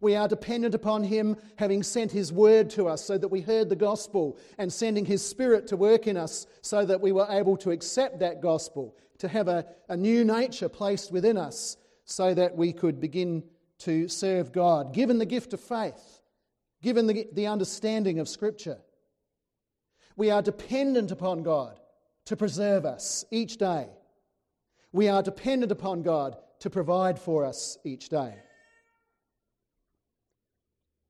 We 0.00 0.16
are 0.16 0.28
dependent 0.28 0.74
upon 0.74 1.04
Him 1.04 1.36
having 1.56 1.82
sent 1.82 2.12
His 2.12 2.32
word 2.32 2.70
to 2.70 2.88
us 2.88 3.04
so 3.04 3.18
that 3.18 3.28
we 3.28 3.42
heard 3.42 3.68
the 3.68 3.76
gospel 3.76 4.38
and 4.56 4.72
sending 4.72 5.04
His 5.04 5.24
Spirit 5.24 5.66
to 5.68 5.76
work 5.76 6.06
in 6.06 6.16
us 6.16 6.46
so 6.62 6.84
that 6.86 7.00
we 7.00 7.12
were 7.12 7.26
able 7.28 7.56
to 7.58 7.70
accept 7.70 8.20
that 8.20 8.40
gospel, 8.40 8.96
to 9.18 9.28
have 9.28 9.48
a, 9.48 9.66
a 9.88 9.96
new 9.96 10.24
nature 10.24 10.68
placed 10.68 11.12
within 11.12 11.36
us 11.36 11.76
so 12.04 12.32
that 12.32 12.56
we 12.56 12.72
could 12.72 12.98
begin 13.00 13.42
to 13.80 14.08
serve 14.08 14.52
God, 14.52 14.94
given 14.94 15.18
the 15.18 15.26
gift 15.26 15.52
of 15.52 15.60
faith, 15.60 16.20
given 16.82 17.06
the, 17.06 17.28
the 17.32 17.46
understanding 17.46 18.18
of 18.18 18.28
Scripture. 18.28 18.78
We 20.16 20.30
are 20.30 20.42
dependent 20.42 21.10
upon 21.10 21.42
God 21.42 21.78
to 22.26 22.36
preserve 22.36 22.84
us 22.84 23.24
each 23.30 23.58
day. 23.58 23.88
We 24.92 25.08
are 25.08 25.22
dependent 25.22 25.72
upon 25.72 26.02
God 26.02 26.36
to 26.60 26.70
provide 26.70 27.18
for 27.18 27.44
us 27.44 27.78
each 27.84 28.08
day. 28.08 28.34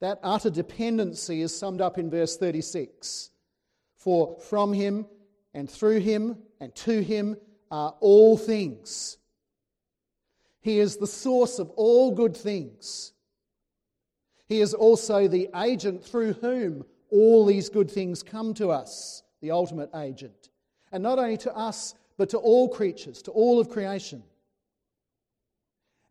That 0.01 0.19
utter 0.23 0.51
dependency 0.51 1.43
is 1.43 1.57
summed 1.57 1.81
up 1.81 1.99
in 1.99 2.11
verse 2.11 2.37
36. 2.37 3.31
For 3.97 4.39
from 4.49 4.73
him 4.73 5.07
and 5.53 5.69
through 5.69 6.01
him 6.01 6.39
and 6.59 6.75
to 6.77 7.03
him 7.03 7.37
are 7.71 7.95
all 8.01 8.37
things. 8.37 9.19
He 10.63 10.79
is 10.79 10.97
the 10.97 11.07
source 11.07 11.59
of 11.59 11.71
all 11.71 12.13
good 12.13 12.37
things. 12.37 13.13
He 14.47 14.61
is 14.61 14.75
also 14.75 15.29
the 15.29 15.49
agent 15.55 16.05
through 16.05 16.35
whom 16.35 16.85
all 17.11 17.45
these 17.45 17.69
good 17.69 17.91
things 17.91 18.23
come 18.23 18.55
to 18.55 18.71
us, 18.71 19.23
the 19.41 19.51
ultimate 19.51 19.91
agent. 19.95 20.51
And 20.93 21.03
not 21.03 21.19
only 21.19 21.37
to 21.39 21.57
us, 21.57 21.95
but 22.17 22.31
to 22.31 22.39
all 22.39 22.69
creatures, 22.69 23.23
to 23.23 23.31
all 23.31 23.61
of 23.61 23.69
creation. 23.69 24.23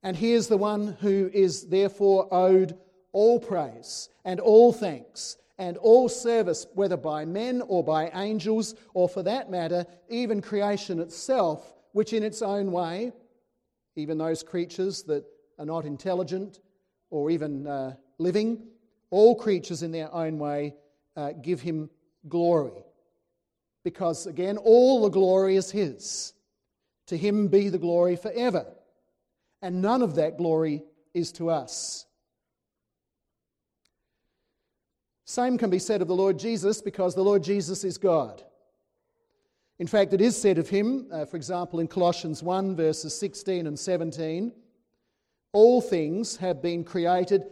And 0.01 0.15
he 0.15 0.33
is 0.33 0.47
the 0.47 0.57
one 0.57 0.97
who 1.01 1.29
is 1.33 1.67
therefore 1.67 2.27
owed 2.31 2.77
all 3.11 3.39
praise 3.39 4.09
and 4.25 4.39
all 4.39 4.71
thanks 4.71 5.37
and 5.57 5.77
all 5.77 6.07
service, 6.07 6.65
whether 6.73 6.97
by 6.97 7.25
men 7.25 7.61
or 7.67 7.83
by 7.83 8.09
angels, 8.15 8.75
or 8.93 9.09
for 9.09 9.23
that 9.23 9.51
matter, 9.51 9.85
even 10.07 10.41
creation 10.41 10.99
itself, 10.99 11.73
which 11.91 12.13
in 12.13 12.23
its 12.23 12.41
own 12.41 12.71
way, 12.71 13.11
even 13.95 14.17
those 14.17 14.41
creatures 14.41 15.03
that 15.03 15.25
are 15.57 15.65
not 15.65 15.85
intelligent 15.85 16.61
or 17.09 17.29
even 17.29 17.67
uh, 17.67 17.93
living, 18.17 18.63
all 19.09 19.35
creatures 19.35 19.83
in 19.83 19.91
their 19.91 20.13
own 20.13 20.39
way 20.39 20.73
uh, 21.17 21.33
give 21.41 21.59
him 21.59 21.89
glory. 22.27 22.83
Because 23.83 24.27
again, 24.27 24.57
all 24.57 25.01
the 25.01 25.09
glory 25.09 25.55
is 25.55 25.71
his. 25.71 26.33
To 27.07 27.17
him 27.17 27.47
be 27.47 27.69
the 27.69 27.77
glory 27.77 28.15
forever. 28.15 28.65
And 29.61 29.81
none 29.81 30.01
of 30.01 30.15
that 30.15 30.37
glory 30.37 30.83
is 31.13 31.31
to 31.33 31.49
us. 31.49 32.05
Same 35.29 35.59
can 35.59 35.69
be 35.69 35.77
said 35.77 36.01
of 36.01 36.07
the 36.07 36.15
Lord 36.15 36.39
Jesus 36.39 36.81
because 36.81 37.13
the 37.13 37.23
Lord 37.23 37.43
Jesus 37.43 37.83
is 37.83 37.99
God. 37.99 38.41
In 39.77 39.85
fact, 39.85 40.11
it 40.11 40.21
is 40.21 40.35
said 40.35 40.57
of 40.57 40.69
him, 40.69 41.05
uh, 41.11 41.25
for 41.25 41.37
example, 41.37 41.79
in 41.79 41.87
Colossians 41.87 42.41
1, 42.41 42.75
verses 42.75 43.15
16 43.15 43.67
and 43.67 43.77
17, 43.77 44.51
all 45.53 45.81
things 45.81 46.35
have 46.37 46.63
been 46.63 46.83
created. 46.83 47.43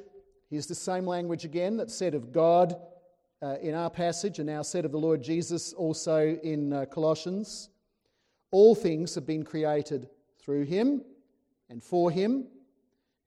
Here's 0.49 0.65
the 0.65 0.73
same 0.73 1.05
language 1.05 1.45
again 1.45 1.77
that's 1.77 1.93
said 1.93 2.15
of 2.15 2.31
God 2.31 2.75
uh, 3.43 3.57
in 3.61 3.75
our 3.75 3.91
passage 3.91 4.39
and 4.39 4.47
now 4.47 4.63
said 4.63 4.83
of 4.83 4.91
the 4.91 4.97
Lord 4.97 5.21
Jesus 5.21 5.71
also 5.73 6.35
in 6.43 6.73
uh, 6.73 6.85
Colossians. 6.85 7.69
All 8.49 8.73
things 8.73 9.13
have 9.13 9.27
been 9.27 9.43
created 9.43 10.09
through 10.39 10.63
him 10.63 11.03
and 11.69 11.83
for 11.83 12.09
him. 12.09 12.47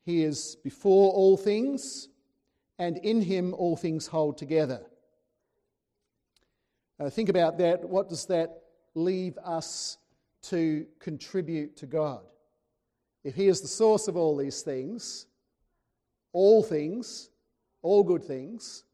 He 0.04 0.24
is 0.24 0.56
before 0.64 1.12
all 1.12 1.36
things, 1.36 2.08
and 2.80 2.96
in 2.96 3.20
him 3.20 3.52
all 3.54 3.76
things 3.76 4.06
hold 4.06 4.38
together. 4.38 4.80
Uh, 6.98 7.10
think 7.10 7.28
about 7.28 7.58
that. 7.58 7.86
What 7.86 8.08
does 8.08 8.24
that 8.26 8.62
leave 8.94 9.36
us 9.38 9.98
to 10.44 10.86
contribute 10.98 11.76
to 11.76 11.86
God? 11.86 12.22
If 13.22 13.34
He 13.34 13.48
is 13.48 13.60
the 13.60 13.68
source 13.68 14.08
of 14.08 14.16
all 14.16 14.34
these 14.34 14.62
things, 14.62 15.26
all 16.32 16.62
things, 16.62 17.28
all 17.82 18.02
good 18.02 18.24
things, 18.24 18.84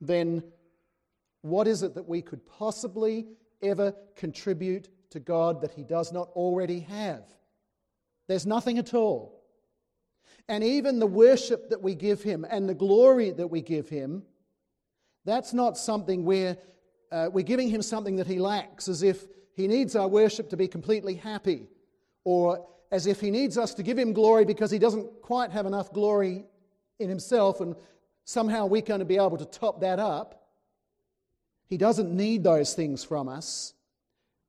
then 0.00 0.42
what 1.42 1.66
is 1.66 1.82
it 1.82 1.94
that 1.94 2.08
we 2.08 2.22
could 2.22 2.46
possibly 2.46 3.26
ever 3.62 3.94
contribute 4.14 4.88
to 5.10 5.18
God 5.18 5.60
that 5.60 5.72
He 5.72 5.82
does 5.82 6.12
not 6.12 6.28
already 6.30 6.80
have? 6.80 7.24
There's 8.28 8.46
nothing 8.46 8.78
at 8.78 8.94
all. 8.94 9.43
And 10.48 10.62
even 10.62 10.98
the 10.98 11.06
worship 11.06 11.70
that 11.70 11.82
we 11.82 11.94
give 11.94 12.22
Him 12.22 12.44
and 12.48 12.68
the 12.68 12.74
glory 12.74 13.30
that 13.30 13.48
we 13.48 13.62
give 13.62 13.88
Him, 13.88 14.22
that's 15.24 15.54
not 15.54 15.78
something 15.78 16.24
where 16.24 16.58
uh, 17.10 17.30
we're 17.32 17.44
giving 17.44 17.68
Him 17.68 17.82
something 17.82 18.16
that 18.16 18.26
He 18.26 18.38
lacks, 18.38 18.88
as 18.88 19.02
if 19.02 19.24
He 19.54 19.66
needs 19.66 19.96
our 19.96 20.08
worship 20.08 20.50
to 20.50 20.56
be 20.56 20.68
completely 20.68 21.14
happy, 21.14 21.68
or 22.24 22.66
as 22.90 23.06
if 23.06 23.20
He 23.20 23.30
needs 23.30 23.56
us 23.56 23.74
to 23.74 23.82
give 23.82 23.98
Him 23.98 24.12
glory 24.12 24.44
because 24.44 24.70
He 24.70 24.78
doesn't 24.78 25.22
quite 25.22 25.50
have 25.50 25.66
enough 25.66 25.92
glory 25.92 26.44
in 26.98 27.08
Himself 27.08 27.60
and 27.60 27.74
somehow 28.24 28.66
we're 28.66 28.82
going 28.82 29.00
to 29.00 29.06
be 29.06 29.16
able 29.16 29.36
to 29.36 29.44
top 29.44 29.80
that 29.80 29.98
up. 29.98 30.48
He 31.66 31.76
doesn't 31.76 32.14
need 32.14 32.44
those 32.44 32.74
things 32.74 33.04
from 33.04 33.28
us, 33.28 33.74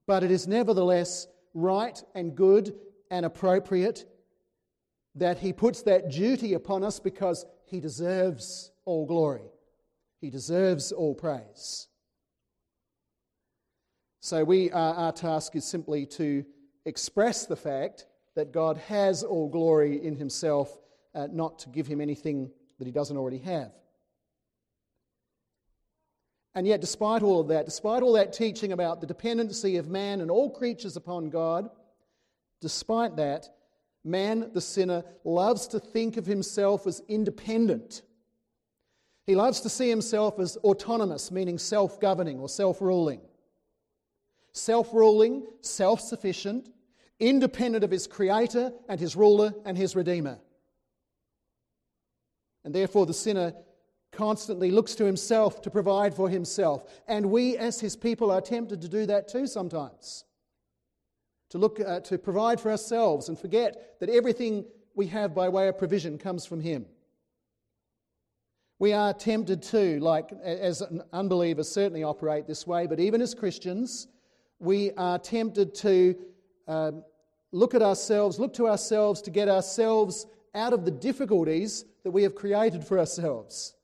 but 0.07 0.23
it 0.23 0.31
is 0.31 0.47
nevertheless 0.47 1.27
right 1.53 2.01
and 2.13 2.35
good 2.35 2.75
and 3.09 3.25
appropriate 3.25 4.05
that 5.15 5.39
He 5.39 5.53
puts 5.53 5.81
that 5.83 6.11
duty 6.11 6.53
upon 6.53 6.83
us 6.83 6.99
because 6.99 7.45
He 7.65 7.79
deserves 7.79 8.71
all 8.85 9.05
glory. 9.05 9.49
He 10.19 10.29
deserves 10.29 10.91
all 10.91 11.15
praise. 11.15 11.87
So, 14.19 14.43
we, 14.43 14.71
uh, 14.71 14.77
our 14.79 15.11
task 15.11 15.55
is 15.55 15.65
simply 15.65 16.05
to 16.07 16.43
express 16.85 17.45
the 17.45 17.55
fact 17.55 18.07
that 18.35 18.51
God 18.51 18.77
has 18.77 19.23
all 19.23 19.47
glory 19.47 20.03
in 20.03 20.15
Himself, 20.15 20.77
uh, 21.13 21.27
not 21.31 21.59
to 21.59 21.69
give 21.69 21.87
Him 21.87 22.01
anything 22.01 22.51
that 22.79 22.85
He 22.85 22.91
doesn't 22.91 23.17
already 23.17 23.37
have. 23.39 23.71
And 26.55 26.65
yet, 26.65 26.79
despite 26.79 27.21
all 27.21 27.41
of 27.41 27.49
that, 27.49 27.65
despite 27.65 28.01
all 28.01 28.13
that 28.13 28.31
teaching 28.31 28.71
about 28.71 29.01
the 29.01 29.07
dependency 29.07 29.75
of 29.75 29.89
man 29.89 30.21
and 30.21 30.31
all 30.31 30.49
creatures 30.49 30.95
upon 30.95 31.29
God, 31.29 31.69
despite 32.61 33.17
that, 33.17 33.49
man, 34.05 34.51
the 34.53 34.61
sinner, 34.61 35.03
loves 35.23 35.67
to 35.67 35.79
think 35.79 36.17
of 36.17 36.25
himself 36.25 36.85
as 36.87 37.01
independent. 37.07 38.03
He 39.25 39.35
loves 39.35 39.61
to 39.61 39.69
see 39.69 39.89
himself 39.89 40.39
as 40.39 40.57
autonomous, 40.57 41.31
meaning 41.31 41.57
self 41.57 41.99
governing 41.99 42.39
or 42.39 42.47
self 42.47 42.81
ruling. 42.81 43.21
Self 44.53 44.93
ruling, 44.93 45.45
self 45.61 45.99
sufficient, 45.99 46.69
independent 47.19 47.83
of 47.83 47.91
his 47.91 48.07
creator 48.07 48.71
and 48.87 48.99
his 48.99 49.15
ruler 49.15 49.53
and 49.65 49.77
his 49.77 49.95
redeemer. 49.95 50.39
And 52.63 52.73
therefore, 52.73 53.05
the 53.05 53.13
sinner 53.13 53.53
constantly 54.11 54.71
looks 54.71 54.95
to 54.95 55.05
himself 55.05 55.61
to 55.63 55.69
provide 55.69 56.13
for 56.13 56.29
himself. 56.29 56.85
And 57.07 57.29
we, 57.29 57.57
as 57.57 57.79
his 57.79 57.95
people, 57.95 58.31
are 58.31 58.41
tempted 58.41 58.81
to 58.81 58.87
do 58.89 59.05
that 59.07 59.27
too 59.27 59.45
sometimes. 59.45 60.23
To 61.55 61.59
look 61.59 61.79
uh, 61.79 62.01
to 62.01 62.17
provide 62.17 62.59
for 62.59 62.69
ourselves 62.69 63.29
and 63.29 63.39
forget 63.39 63.97
that 64.01 64.09
everything 64.09 64.65
we 64.93 65.07
have 65.07 65.33
by 65.33 65.47
way 65.47 65.69
of 65.69 65.77
provision 65.77 66.17
comes 66.17 66.45
from 66.45 66.59
Him. 66.59 66.85
We 68.77 68.91
are 68.91 69.13
tempted 69.13 69.63
to, 69.63 70.01
like 70.01 70.33
as 70.43 70.83
unbelievers 71.13 71.69
certainly 71.69 72.03
operate 72.03 72.45
this 72.45 72.67
way, 72.67 72.87
but 72.87 72.99
even 72.99 73.21
as 73.21 73.33
Christians, 73.33 74.09
we 74.59 74.91
are 74.97 75.17
tempted 75.17 75.73
to 75.75 76.17
um, 76.67 77.05
look 77.53 77.73
at 77.73 77.81
ourselves, 77.81 78.37
look 78.37 78.53
to 78.55 78.67
ourselves 78.67 79.21
to 79.21 79.31
get 79.31 79.47
ourselves 79.47 80.25
out 80.55 80.73
of 80.73 80.83
the 80.83 80.91
difficulties 80.91 81.85
that 82.03 82.11
we 82.11 82.23
have 82.23 82.35
created 82.35 82.83
for 82.83 82.99
ourselves. 82.99 83.75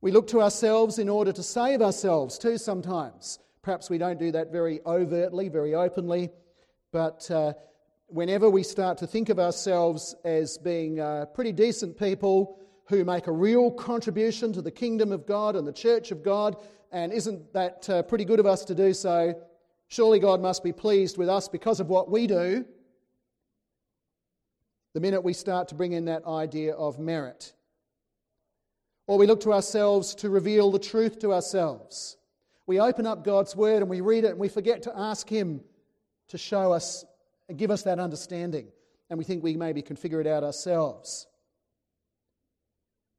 We 0.00 0.12
look 0.12 0.28
to 0.28 0.40
ourselves 0.40 0.98
in 0.98 1.10
order 1.10 1.32
to 1.32 1.42
save 1.42 1.82
ourselves 1.82 2.38
too 2.38 2.56
sometimes. 2.56 3.38
Perhaps 3.62 3.88
we 3.88 3.96
don't 3.96 4.18
do 4.18 4.32
that 4.32 4.50
very 4.50 4.80
overtly, 4.84 5.48
very 5.48 5.74
openly, 5.74 6.30
but 6.90 7.30
uh, 7.30 7.52
whenever 8.08 8.50
we 8.50 8.64
start 8.64 8.98
to 8.98 9.06
think 9.06 9.28
of 9.28 9.38
ourselves 9.38 10.16
as 10.24 10.58
being 10.58 10.98
uh, 10.98 11.26
pretty 11.26 11.52
decent 11.52 11.96
people 11.96 12.58
who 12.88 13.04
make 13.04 13.28
a 13.28 13.32
real 13.32 13.70
contribution 13.70 14.52
to 14.52 14.62
the 14.62 14.70
kingdom 14.70 15.12
of 15.12 15.26
God 15.26 15.54
and 15.54 15.64
the 15.66 15.72
church 15.72 16.10
of 16.10 16.24
God, 16.24 16.56
and 16.90 17.12
isn't 17.12 17.52
that 17.52 17.88
uh, 17.88 18.02
pretty 18.02 18.24
good 18.24 18.40
of 18.40 18.46
us 18.46 18.64
to 18.64 18.74
do 18.74 18.92
so? 18.92 19.40
Surely 19.86 20.18
God 20.18 20.40
must 20.40 20.64
be 20.64 20.72
pleased 20.72 21.16
with 21.16 21.28
us 21.28 21.48
because 21.48 21.78
of 21.78 21.88
what 21.88 22.10
we 22.10 22.26
do. 22.26 22.64
The 24.94 25.00
minute 25.00 25.22
we 25.22 25.34
start 25.34 25.68
to 25.68 25.76
bring 25.76 25.92
in 25.92 26.06
that 26.06 26.26
idea 26.26 26.74
of 26.74 26.98
merit, 26.98 27.52
or 29.06 29.18
we 29.18 29.28
look 29.28 29.40
to 29.42 29.52
ourselves 29.52 30.16
to 30.16 30.30
reveal 30.30 30.72
the 30.72 30.80
truth 30.80 31.20
to 31.20 31.32
ourselves. 31.32 32.16
We 32.66 32.80
open 32.80 33.06
up 33.06 33.24
God's 33.24 33.56
word 33.56 33.82
and 33.82 33.90
we 33.90 34.00
read 34.00 34.24
it 34.24 34.30
and 34.30 34.38
we 34.38 34.48
forget 34.48 34.82
to 34.82 34.96
ask 34.96 35.28
Him 35.28 35.60
to 36.28 36.38
show 36.38 36.72
us 36.72 37.04
and 37.48 37.58
give 37.58 37.70
us 37.70 37.82
that 37.82 37.98
understanding. 37.98 38.68
And 39.10 39.18
we 39.18 39.24
think 39.24 39.42
we 39.42 39.56
maybe 39.56 39.82
can 39.82 39.96
figure 39.96 40.20
it 40.20 40.26
out 40.26 40.44
ourselves. 40.44 41.26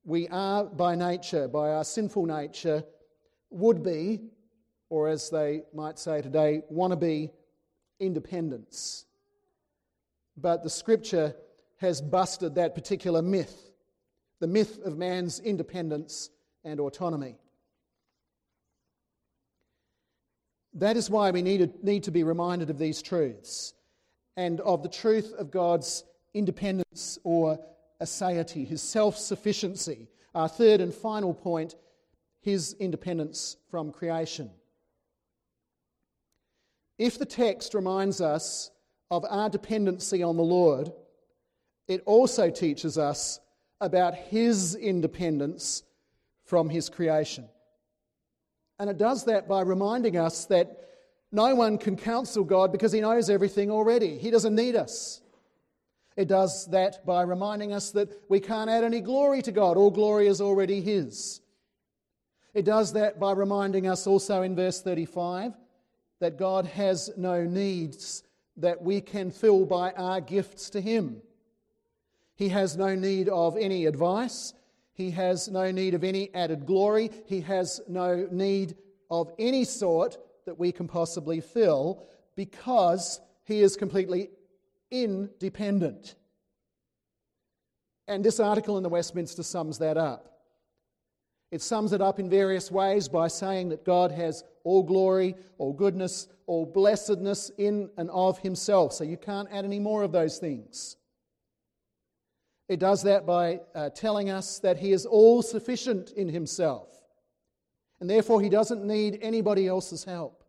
We 0.06 0.28
are 0.30 0.66
by 0.66 0.96
nature, 0.96 1.48
by 1.48 1.70
our 1.70 1.84
sinful 1.84 2.26
nature, 2.26 2.84
would 3.50 3.84
be, 3.84 4.22
or 4.90 5.08
as 5.08 5.30
they 5.30 5.64
might 5.74 6.00
say 6.00 6.22
today, 6.22 6.62
want 6.70 6.92
to 6.92 6.98
be 6.98 7.32
independence. 8.00 9.06
But 10.36 10.64
the 10.64 10.70
scripture 10.70 11.36
has 11.78 12.02
busted 12.02 12.56
that 12.56 12.76
particular 12.76 13.22
myth 13.22 13.74
the 14.44 14.48
myth 14.48 14.78
of 14.84 14.98
man's 14.98 15.40
independence 15.40 16.30
and 16.66 16.82
autonomy. 16.82 17.38
That 20.76 20.98
is 20.98 21.10
why 21.10 21.32
we 21.32 21.42
need, 21.42 21.84
need 21.84 22.04
to 22.04 22.12
be 22.12 22.24
reminded 22.24 22.70
of 22.70 22.80
these 22.80 23.02
truths 23.02 23.74
and 24.36 24.60
of 24.62 24.82
the 24.82 24.90
truth 24.90 25.34
of 25.38 25.52
God's 25.52 26.04
independence 26.34 27.20
or 27.24 27.60
aseity, 28.02 28.68
his 28.68 28.82
self 28.82 29.18
sufficiency. 29.18 30.10
Our 30.34 30.50
third 30.50 30.82
and 30.82 30.94
final 30.94 31.34
point, 31.34 31.76
his 32.42 32.74
independence 32.80 33.58
from 33.70 33.92
creation. 33.92 34.50
If 36.98 37.20
the 37.20 37.26
text 37.26 37.74
reminds 37.74 38.20
us 38.20 38.72
of 39.12 39.26
our 39.30 39.50
dependency 39.50 40.24
on 40.24 40.38
the 40.38 40.44
Lord, 40.44 40.92
it 41.88 42.02
also 42.06 42.50
teaches 42.50 42.98
us 42.98 43.40
about 43.80 44.16
his 44.16 44.76
independence 44.76 45.84
from 46.46 46.70
his 46.70 46.90
creation. 46.90 47.48
And 48.80 48.90
it 48.90 48.98
does 48.98 49.26
that 49.26 49.48
by 49.48 49.62
reminding 49.62 50.18
us 50.18 50.46
that 50.46 50.80
no 51.32 51.56
one 51.56 51.78
can 51.78 51.96
counsel 51.96 52.44
God 52.44 52.72
because 52.72 52.92
he 52.92 53.02
knows 53.02 53.30
everything 53.30 53.72
already. 53.72 54.18
He 54.18 54.30
doesn't 54.30 54.56
need 54.56 54.76
us. 54.76 55.22
It 56.16 56.28
does 56.28 56.68
that 56.68 57.06
by 57.06 57.24
reminding 57.24 57.74
us 57.74 57.92
that 57.92 58.10
we 58.30 58.40
can't 58.40 58.70
add 58.70 58.84
any 58.84 59.02
glory 59.02 59.42
to 59.42 59.52
God. 59.52 59.78
All 59.78 59.90
glory 59.90 60.28
is 60.28 60.42
already 60.42 60.80
his. 60.80 61.42
It 62.54 62.66
does 62.66 62.94
that 62.94 63.20
by 63.20 63.32
reminding 63.32 63.88
us 63.88 64.06
also 64.06 64.44
in 64.44 64.56
verse 64.56 64.82
35 64.82 65.54
that 66.20 66.38
God 66.38 66.66
has 66.68 67.10
no 67.18 67.44
needs 67.44 68.24
that 68.58 68.82
we 68.82 69.02
can 69.02 69.32
fill 69.32 69.66
by 69.66 69.92
our 69.94 70.22
gifts 70.22 70.70
to 70.72 70.82
him. 70.82 71.22
He 72.36 72.50
has 72.50 72.78
no 72.78 72.96
need 72.96 73.28
of 73.30 73.58
any 73.58 73.86
advice. 73.86 74.54
He 74.94 75.12
has 75.12 75.50
no 75.50 75.72
need 75.72 75.94
of 75.94 76.04
any 76.04 76.34
added 76.34 76.66
glory. 76.66 77.10
He 77.26 77.42
has 77.42 77.82
no 77.88 78.28
need 78.32 78.76
of 79.10 79.32
any 79.40 79.64
sort 79.64 80.18
that 80.46 80.60
we 80.60 80.72
can 80.72 80.88
possibly 80.88 81.42
fill 81.42 82.06
because 82.36 83.20
he 83.46 83.62
is 83.62 83.76
completely 83.76 84.30
independent. 84.92 86.16
And 88.08 88.24
this 88.24 88.40
article 88.40 88.78
in 88.78 88.84
the 88.84 88.90
Westminster 88.90 89.44
sums 89.44 89.80
that 89.80 89.98
up. 89.98 90.30
It 91.52 91.62
sums 91.62 91.94
it 91.94 92.02
up 92.02 92.20
in 92.20 92.30
various 92.30 92.72
ways 92.72 93.08
by 93.08 93.28
saying 93.28 93.70
that 93.70 93.86
God 93.86 94.12
has 94.12 94.44
all 94.64 94.84
glory, 94.84 95.36
all 95.58 95.74
goodness, 95.74 96.28
all 96.48 96.66
blessedness 96.66 97.52
in 97.58 97.90
and 97.98 98.10
of 98.10 98.40
himself. 98.40 98.94
So 98.94 99.04
you 99.04 99.18
can't 99.18 99.48
add 99.52 99.64
any 99.64 99.80
more 99.80 100.04
of 100.04 100.12
those 100.12 100.40
things. 100.40 100.98
It 102.74 102.80
does 102.80 103.04
that 103.04 103.28
by 103.28 103.60
uh, 103.76 103.92
telling 103.92 104.32
us 104.32 104.58
that 104.58 104.80
He 104.80 104.94
is 104.94 105.06
all 105.06 105.44
sufficient 105.44 106.10
in 106.14 106.28
Himself, 106.28 106.90
and 108.00 108.10
therefore 108.10 108.42
He 108.42 108.50
doesn't 108.50 108.84
need 108.84 109.20
anybody 109.22 109.68
else's 109.68 110.04
help. 110.04 110.44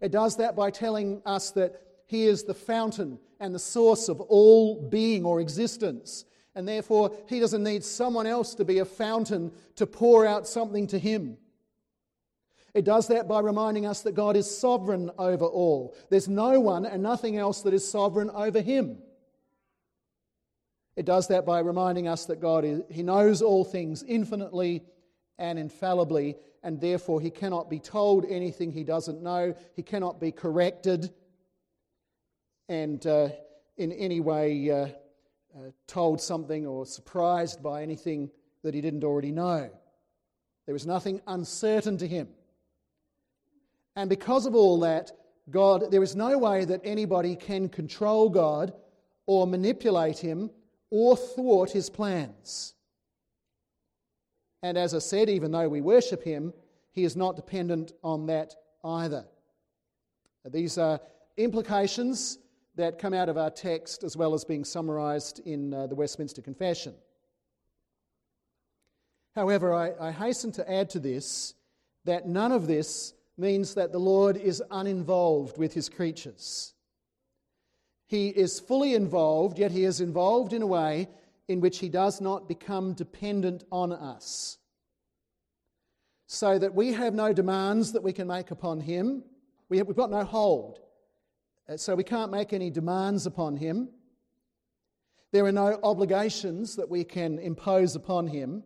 It 0.00 0.10
does 0.10 0.36
that 0.38 0.56
by 0.56 0.72
telling 0.72 1.22
us 1.24 1.52
that 1.52 1.80
He 2.06 2.24
is 2.24 2.42
the 2.42 2.54
fountain 2.54 3.20
and 3.38 3.54
the 3.54 3.60
source 3.60 4.08
of 4.08 4.20
all 4.20 4.88
being 4.88 5.24
or 5.24 5.40
existence, 5.40 6.24
and 6.56 6.66
therefore 6.66 7.16
He 7.28 7.38
doesn't 7.38 7.62
need 7.62 7.84
someone 7.84 8.26
else 8.26 8.56
to 8.56 8.64
be 8.64 8.80
a 8.80 8.84
fountain 8.84 9.52
to 9.76 9.86
pour 9.86 10.26
out 10.26 10.48
something 10.48 10.88
to 10.88 10.98
Him. 10.98 11.36
It 12.74 12.84
does 12.84 13.06
that 13.06 13.28
by 13.28 13.38
reminding 13.38 13.86
us 13.86 14.00
that 14.00 14.16
God 14.16 14.36
is 14.36 14.50
sovereign 14.50 15.12
over 15.18 15.44
all. 15.44 15.94
There's 16.10 16.28
no 16.28 16.58
one 16.58 16.84
and 16.84 17.00
nothing 17.00 17.36
else 17.36 17.62
that 17.62 17.74
is 17.74 17.88
sovereign 17.88 18.28
over 18.30 18.60
Him. 18.60 18.98
It 20.96 21.04
does 21.04 21.28
that 21.28 21.44
by 21.44 21.60
reminding 21.60 22.08
us 22.08 22.24
that 22.26 22.40
God 22.40 22.64
is, 22.64 22.82
He 22.90 23.02
knows 23.02 23.42
all 23.42 23.64
things 23.64 24.02
infinitely 24.02 24.82
and 25.38 25.58
infallibly, 25.58 26.36
and 26.62 26.80
therefore 26.80 27.20
He 27.20 27.30
cannot 27.30 27.68
be 27.68 27.78
told 27.78 28.24
anything 28.24 28.72
He 28.72 28.82
doesn't 28.82 29.22
know. 29.22 29.54
He 29.74 29.82
cannot 29.82 30.20
be 30.20 30.32
corrected 30.32 31.10
and 32.68 33.06
uh, 33.06 33.28
in 33.76 33.92
any 33.92 34.20
way 34.20 34.70
uh, 34.70 34.74
uh, 34.74 34.88
told 35.86 36.20
something 36.20 36.66
or 36.66 36.86
surprised 36.86 37.62
by 37.62 37.82
anything 37.82 38.30
that 38.62 38.74
He 38.74 38.80
didn't 38.80 39.04
already 39.04 39.32
know. 39.32 39.70
There 40.64 40.74
is 40.74 40.86
nothing 40.86 41.20
uncertain 41.26 41.98
to 41.98 42.08
Him. 42.08 42.28
And 43.94 44.08
because 44.10 44.46
of 44.46 44.54
all 44.54 44.80
that, 44.80 45.12
God, 45.50 45.90
there 45.90 46.02
is 46.02 46.16
no 46.16 46.38
way 46.38 46.64
that 46.64 46.80
anybody 46.84 47.36
can 47.36 47.68
control 47.68 48.30
God 48.30 48.72
or 49.26 49.46
manipulate 49.46 50.18
Him 50.18 50.50
or 50.90 51.16
thwart 51.16 51.70
his 51.70 51.90
plans. 51.90 52.74
And 54.62 54.78
as 54.78 54.94
I 54.94 54.98
said, 54.98 55.28
even 55.28 55.50
though 55.52 55.68
we 55.68 55.80
worship 55.80 56.22
him, 56.22 56.52
he 56.92 57.04
is 57.04 57.16
not 57.16 57.36
dependent 57.36 57.92
on 58.02 58.26
that 58.26 58.54
either. 58.84 59.24
These 60.44 60.78
are 60.78 61.00
implications 61.36 62.38
that 62.76 62.98
come 62.98 63.14
out 63.14 63.28
of 63.28 63.36
our 63.36 63.50
text 63.50 64.04
as 64.04 64.16
well 64.16 64.34
as 64.34 64.44
being 64.44 64.64
summarized 64.64 65.40
in 65.40 65.72
uh, 65.74 65.86
the 65.86 65.94
Westminster 65.94 66.42
Confession. 66.42 66.94
However, 69.34 69.74
I, 69.74 70.08
I 70.08 70.10
hasten 70.12 70.52
to 70.52 70.70
add 70.70 70.88
to 70.90 70.98
this 70.98 71.54
that 72.04 72.26
none 72.26 72.52
of 72.52 72.66
this 72.66 73.12
means 73.36 73.74
that 73.74 73.92
the 73.92 73.98
Lord 73.98 74.36
is 74.36 74.62
uninvolved 74.70 75.58
with 75.58 75.74
his 75.74 75.88
creatures. 75.88 76.72
He 78.06 78.28
is 78.28 78.60
fully 78.60 78.94
involved, 78.94 79.58
yet 79.58 79.72
he 79.72 79.84
is 79.84 80.00
involved 80.00 80.52
in 80.52 80.62
a 80.62 80.66
way 80.66 81.08
in 81.48 81.60
which 81.60 81.78
he 81.78 81.88
does 81.88 82.20
not 82.20 82.48
become 82.48 82.92
dependent 82.92 83.64
on 83.70 83.92
us. 83.92 84.58
So 86.26 86.58
that 86.58 86.74
we 86.74 86.92
have 86.92 87.14
no 87.14 87.32
demands 87.32 87.92
that 87.92 88.02
we 88.02 88.12
can 88.12 88.26
make 88.26 88.50
upon 88.50 88.80
him. 88.80 89.24
We 89.68 89.78
have, 89.78 89.86
we've 89.86 89.96
got 89.96 90.10
no 90.10 90.24
hold. 90.24 90.80
Uh, 91.68 91.76
so 91.76 91.94
we 91.94 92.04
can't 92.04 92.30
make 92.30 92.52
any 92.52 92.70
demands 92.70 93.26
upon 93.26 93.56
him. 93.56 93.88
There 95.32 95.44
are 95.44 95.52
no 95.52 95.78
obligations 95.82 96.76
that 96.76 96.88
we 96.88 97.04
can 97.04 97.38
impose 97.38 97.96
upon 97.96 98.28
him. 98.28 98.62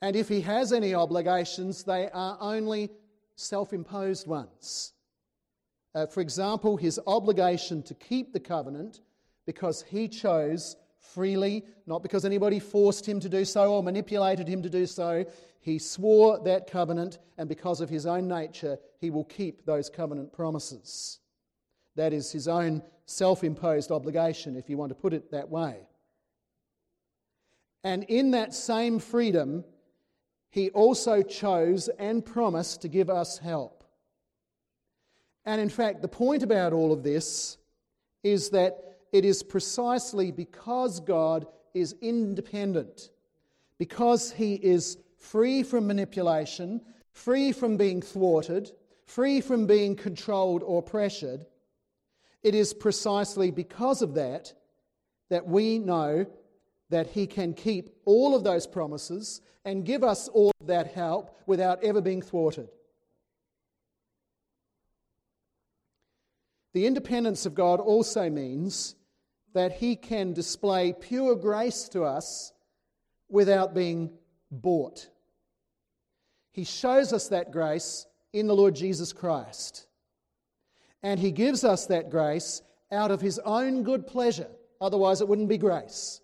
And 0.00 0.16
if 0.16 0.28
he 0.28 0.40
has 0.42 0.72
any 0.72 0.94
obligations, 0.94 1.84
they 1.84 2.08
are 2.10 2.38
only 2.40 2.90
self 3.36 3.72
imposed 3.72 4.26
ones. 4.26 4.92
Uh, 5.98 6.06
for 6.06 6.20
example, 6.20 6.76
his 6.76 7.00
obligation 7.08 7.82
to 7.82 7.92
keep 7.92 8.32
the 8.32 8.38
covenant 8.38 9.00
because 9.46 9.82
he 9.82 10.06
chose 10.06 10.76
freely, 11.00 11.64
not 11.86 12.04
because 12.04 12.24
anybody 12.24 12.60
forced 12.60 13.04
him 13.04 13.18
to 13.18 13.28
do 13.28 13.44
so 13.44 13.72
or 13.72 13.82
manipulated 13.82 14.46
him 14.46 14.62
to 14.62 14.70
do 14.70 14.86
so. 14.86 15.24
He 15.58 15.76
swore 15.80 16.38
that 16.44 16.70
covenant, 16.70 17.18
and 17.36 17.48
because 17.48 17.80
of 17.80 17.90
his 17.90 18.06
own 18.06 18.28
nature, 18.28 18.78
he 19.00 19.10
will 19.10 19.24
keep 19.24 19.66
those 19.66 19.90
covenant 19.90 20.32
promises. 20.32 21.18
That 21.96 22.12
is 22.12 22.30
his 22.30 22.46
own 22.46 22.80
self 23.06 23.42
imposed 23.42 23.90
obligation, 23.90 24.54
if 24.54 24.70
you 24.70 24.76
want 24.76 24.90
to 24.90 24.94
put 24.94 25.12
it 25.12 25.32
that 25.32 25.48
way. 25.48 25.80
And 27.82 28.04
in 28.04 28.30
that 28.32 28.54
same 28.54 29.00
freedom, 29.00 29.64
he 30.48 30.70
also 30.70 31.22
chose 31.22 31.88
and 31.98 32.24
promised 32.24 32.82
to 32.82 32.88
give 32.88 33.10
us 33.10 33.38
help. 33.38 33.77
And 35.48 35.62
in 35.62 35.70
fact, 35.70 36.02
the 36.02 36.08
point 36.08 36.42
about 36.42 36.74
all 36.74 36.92
of 36.92 37.02
this 37.02 37.56
is 38.22 38.50
that 38.50 38.98
it 39.12 39.24
is 39.24 39.42
precisely 39.42 40.30
because 40.30 41.00
God 41.00 41.46
is 41.72 41.94
independent, 42.02 43.08
because 43.78 44.30
he 44.30 44.56
is 44.56 44.98
free 45.16 45.62
from 45.62 45.86
manipulation, 45.86 46.82
free 47.12 47.52
from 47.52 47.78
being 47.78 48.02
thwarted, 48.02 48.72
free 49.06 49.40
from 49.40 49.66
being 49.66 49.96
controlled 49.96 50.62
or 50.62 50.82
pressured. 50.82 51.46
It 52.42 52.54
is 52.54 52.74
precisely 52.74 53.50
because 53.50 54.02
of 54.02 54.12
that 54.16 54.52
that 55.30 55.46
we 55.46 55.78
know 55.78 56.26
that 56.90 57.06
He 57.06 57.26
can 57.26 57.54
keep 57.54 57.88
all 58.04 58.34
of 58.34 58.44
those 58.44 58.66
promises 58.66 59.40
and 59.64 59.86
give 59.86 60.04
us 60.04 60.28
all 60.28 60.52
of 60.60 60.66
that 60.66 60.92
help 60.92 61.38
without 61.46 61.82
ever 61.82 62.02
being 62.02 62.20
thwarted. 62.20 62.68
The 66.78 66.86
independence 66.86 67.44
of 67.44 67.56
God 67.56 67.80
also 67.80 68.30
means 68.30 68.94
that 69.52 69.72
He 69.72 69.96
can 69.96 70.32
display 70.32 70.92
pure 70.92 71.34
grace 71.34 71.88
to 71.88 72.04
us 72.04 72.52
without 73.28 73.74
being 73.74 74.12
bought. 74.52 75.08
He 76.52 76.62
shows 76.62 77.12
us 77.12 77.30
that 77.30 77.50
grace 77.50 78.06
in 78.32 78.46
the 78.46 78.54
Lord 78.54 78.76
Jesus 78.76 79.12
Christ. 79.12 79.88
And 81.02 81.18
He 81.18 81.32
gives 81.32 81.64
us 81.64 81.86
that 81.86 82.10
grace 82.10 82.62
out 82.92 83.10
of 83.10 83.20
His 83.20 83.40
own 83.40 83.82
good 83.82 84.06
pleasure. 84.06 84.46
Otherwise, 84.80 85.20
it 85.20 85.26
wouldn't 85.26 85.48
be 85.48 85.58
grace. 85.58 86.20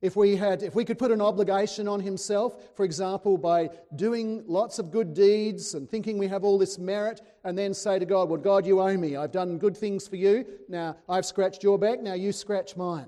If 0.00 0.14
we, 0.14 0.36
had, 0.36 0.62
if 0.62 0.76
we 0.76 0.84
could 0.84 0.98
put 0.98 1.10
an 1.10 1.20
obligation 1.20 1.88
on 1.88 1.98
himself, 1.98 2.76
for 2.76 2.84
example, 2.84 3.36
by 3.36 3.70
doing 3.96 4.44
lots 4.46 4.78
of 4.78 4.92
good 4.92 5.12
deeds 5.12 5.74
and 5.74 5.90
thinking 5.90 6.18
we 6.18 6.28
have 6.28 6.44
all 6.44 6.56
this 6.56 6.78
merit, 6.78 7.20
and 7.44 7.56
then 7.56 7.74
say 7.74 7.98
to 7.98 8.04
God, 8.04 8.28
Well, 8.28 8.40
God, 8.40 8.66
you 8.66 8.80
owe 8.80 8.96
me. 8.96 9.16
I've 9.16 9.32
done 9.32 9.58
good 9.58 9.76
things 9.76 10.06
for 10.06 10.16
you. 10.16 10.44
Now 10.68 10.96
I've 11.08 11.26
scratched 11.26 11.62
your 11.62 11.78
back. 11.78 12.00
Now 12.00 12.14
you 12.14 12.32
scratch 12.32 12.76
mine. 12.76 13.06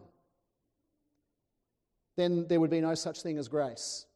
Then 2.17 2.47
there 2.49 2.61
would 2.61 2.71
be 2.71 2.81
no 2.81 2.95
such 2.95 3.23
thing 3.23 3.39
as 3.39 3.49
grace. 3.49 4.07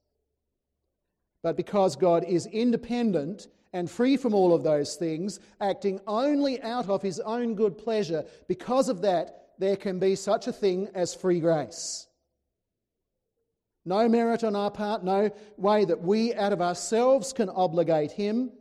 But 1.43 1.57
because 1.57 1.97
God 1.97 2.25
is 2.25 2.47
independent 2.47 3.49
and 3.73 3.91
free 3.91 4.17
from 4.17 4.35
all 4.35 4.55
of 4.55 4.63
those 4.63 4.97
things, 4.97 5.41
acting 5.61 6.01
only 6.07 6.63
out 6.63 6.89
of 6.89 7.03
his 7.03 7.21
own 7.21 7.55
good 7.55 7.77
pleasure, 7.77 8.25
because 8.49 8.89
of 8.89 9.03
that, 9.03 9.51
there 9.59 9.77
can 9.77 9.99
be 9.99 10.15
such 10.15 10.47
a 10.47 10.53
thing 10.53 10.89
as 10.95 11.15
free 11.15 11.41
grace. 11.41 12.07
No 13.85 14.09
merit 14.09 14.45
on 14.45 14.57
our 14.57 14.71
part, 14.71 15.05
no 15.05 15.31
way 15.57 15.85
that 15.85 16.01
we 16.01 16.35
out 16.35 16.53
of 16.53 16.63
ourselves 16.63 17.33
can 17.33 17.51
obligate 17.51 18.13
Him 18.13 18.53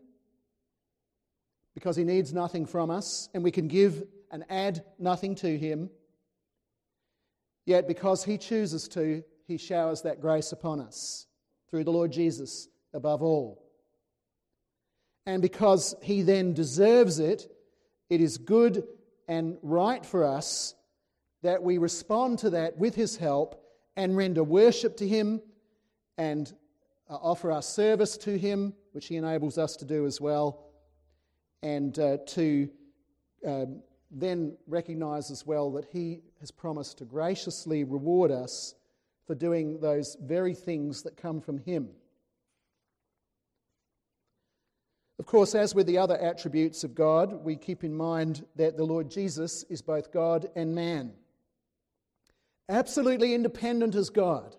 because 1.73 1.95
He 1.95 2.03
needs 2.03 2.33
nothing 2.33 2.65
from 2.65 2.89
us 2.89 3.29
and 3.33 3.43
we 3.43 3.51
can 3.51 3.67
give 3.67 4.03
and 4.31 4.43
add 4.49 4.83
nothing 4.99 5.35
to 5.35 5.57
Him. 5.57 5.89
Yet 7.65 7.87
because 7.87 8.23
He 8.23 8.37
chooses 8.37 8.87
to, 8.89 9.23
He 9.47 9.57
showers 9.57 10.01
that 10.01 10.21
grace 10.21 10.51
upon 10.51 10.79
us 10.79 11.27
through 11.69 11.83
the 11.83 11.91
Lord 11.91 12.11
Jesus 12.11 12.67
above 12.93 13.21
all. 13.21 13.63
And 15.25 15.41
because 15.41 15.95
He 16.01 16.21
then 16.21 16.53
deserves 16.53 17.19
it, 17.19 17.49
it 18.09 18.21
is 18.21 18.37
good 18.37 18.83
and 19.27 19.57
right 19.61 20.05
for 20.05 20.25
us 20.25 20.75
that 21.41 21.63
we 21.63 21.77
respond 21.77 22.39
to 22.39 22.51
that 22.51 22.77
with 22.77 22.95
His 22.95 23.17
help 23.17 23.63
and 23.95 24.17
render 24.17 24.43
worship 24.43 24.97
to 24.97 25.07
Him 25.07 25.41
and 26.17 26.51
uh, 27.09 27.15
offer 27.15 27.51
our 27.51 27.61
service 27.61 28.17
to 28.17 28.37
Him, 28.37 28.73
which 28.91 29.07
He 29.07 29.15
enables 29.15 29.57
us 29.57 29.75
to 29.77 29.85
do 29.85 30.05
as 30.05 30.19
well, 30.19 30.65
and 31.63 31.97
uh, 31.97 32.17
to 32.27 32.69
um, 33.47 33.81
then 34.11 34.55
recognize 34.67 35.31
as 35.31 35.47
well 35.47 35.71
that 35.71 35.85
He 35.85 36.21
has 36.39 36.51
promised 36.51 36.99
to 36.99 37.05
graciously 37.05 37.83
reward 37.83 38.29
us 38.29 38.75
for 39.25 39.33
doing 39.33 39.79
those 39.79 40.15
very 40.21 40.53
things 40.53 41.01
that 41.01 41.17
come 41.17 41.41
from 41.41 41.57
Him. 41.57 41.89
Of 45.17 45.25
course, 45.25 45.55
as 45.55 45.73
with 45.73 45.87
the 45.87 45.97
other 45.97 46.17
attributes 46.17 46.83
of 46.83 46.93
God, 46.93 47.43
we 47.43 47.55
keep 47.55 47.83
in 47.83 47.95
mind 47.95 48.45
that 48.55 48.77
the 48.77 48.83
Lord 48.83 49.09
Jesus 49.09 49.63
is 49.69 49.81
both 49.81 50.11
God 50.11 50.47
and 50.55 50.75
man 50.75 51.13
absolutely 52.69 53.33
independent 53.33 53.95
as 53.95 54.09
God, 54.09 54.55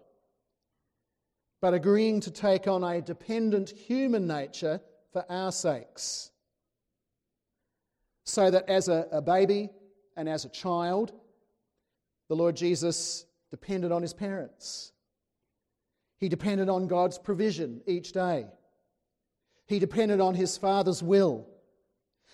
but 1.60 1.74
agreeing 1.74 2.20
to 2.20 2.30
take 2.30 2.68
on 2.68 2.84
a 2.84 3.00
dependent 3.00 3.70
human 3.70 4.26
nature 4.26 4.80
for 5.12 5.24
our 5.30 5.52
sakes. 5.52 6.30
So 8.24 8.50
that 8.50 8.68
as 8.68 8.88
a, 8.88 9.06
a 9.12 9.22
baby 9.22 9.70
and 10.16 10.28
as 10.28 10.44
a 10.44 10.48
child, 10.48 11.12
the 12.28 12.36
Lord 12.36 12.56
Jesus 12.56 13.26
depended 13.50 13.92
on 13.92 14.02
his 14.02 14.14
parents. 14.14 14.92
He 16.18 16.28
depended 16.28 16.68
on 16.68 16.86
God's 16.86 17.18
provision 17.18 17.82
each 17.86 18.12
day. 18.12 18.46
He 19.66 19.78
depended 19.78 20.20
on 20.20 20.34
his 20.34 20.56
Father's 20.56 21.02
will. 21.02 21.46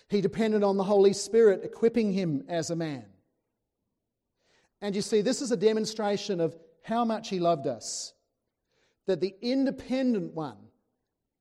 He 0.07 0.21
depended 0.21 0.63
on 0.63 0.77
the 0.77 0.83
Holy 0.83 1.13
Spirit 1.13 1.61
equipping 1.63 2.11
him 2.13 2.43
as 2.47 2.69
a 2.69 2.75
man. 2.75 3.05
And 4.81 4.95
you 4.95 5.01
see, 5.01 5.21
this 5.21 5.41
is 5.41 5.51
a 5.51 5.57
demonstration 5.57 6.41
of 6.41 6.55
how 6.83 7.05
much 7.05 7.29
He 7.29 7.39
loved 7.39 7.67
us. 7.67 8.13
That 9.05 9.21
the 9.21 9.35
independent 9.41 10.33
one 10.33 10.57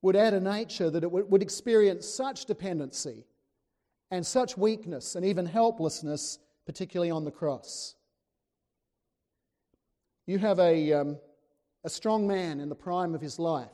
would 0.03 0.17
add 0.17 0.35
a 0.35 0.41
nature 0.41 0.91
that 0.91 1.03
it 1.03 1.11
would 1.11 1.43
experience 1.43 2.07
such 2.07 2.47
dependency 2.47 3.27
and 4.11 4.27
such 4.27 4.57
weakness 4.57 5.15
and 5.15 5.25
even 5.25 5.47
helplessness, 5.47 6.39
particularly 6.67 7.11
on 7.11 7.25
the 7.25 7.31
cross. 7.31 7.95
You 10.27 10.39
have 10.39 10.59
a, 10.59 10.93
um, 10.93 11.19
a 11.85 11.91
strong 11.91 12.27
man 12.27 12.61
in 12.61 12.69
the 12.69 12.75
prime 12.75 13.15
of 13.15 13.21
his 13.21 13.39
life, 13.39 13.69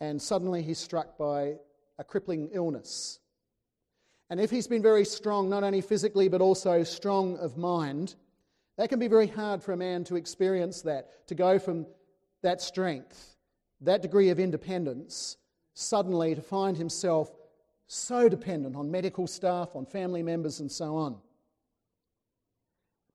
and 0.00 0.20
suddenly 0.20 0.62
he's 0.62 0.78
struck 0.78 1.16
by 1.16 1.56
a 1.98 2.04
crippling 2.04 2.50
illness. 2.52 3.20
And 4.30 4.40
if 4.40 4.50
he's 4.50 4.66
been 4.66 4.82
very 4.82 5.04
strong, 5.04 5.48
not 5.48 5.64
only 5.64 5.80
physically 5.80 6.28
but 6.28 6.40
also 6.40 6.82
strong 6.82 7.36
of 7.38 7.56
mind, 7.56 8.14
that 8.76 8.88
can 8.88 8.98
be 8.98 9.08
very 9.08 9.28
hard 9.28 9.62
for 9.62 9.72
a 9.72 9.76
man 9.76 10.02
to 10.04 10.16
experience 10.16 10.82
that, 10.82 11.26
to 11.28 11.34
go 11.34 11.58
from 11.58 11.86
that 12.42 12.60
strength, 12.60 13.36
that 13.80 14.02
degree 14.02 14.30
of 14.30 14.40
independence, 14.40 15.36
suddenly 15.74 16.34
to 16.34 16.42
find 16.42 16.76
himself 16.76 17.30
so 17.86 18.28
dependent 18.28 18.76
on 18.76 18.90
medical 18.90 19.26
staff, 19.26 19.74
on 19.74 19.86
family 19.86 20.22
members, 20.22 20.60
and 20.60 20.70
so 20.70 20.96
on. 20.96 21.16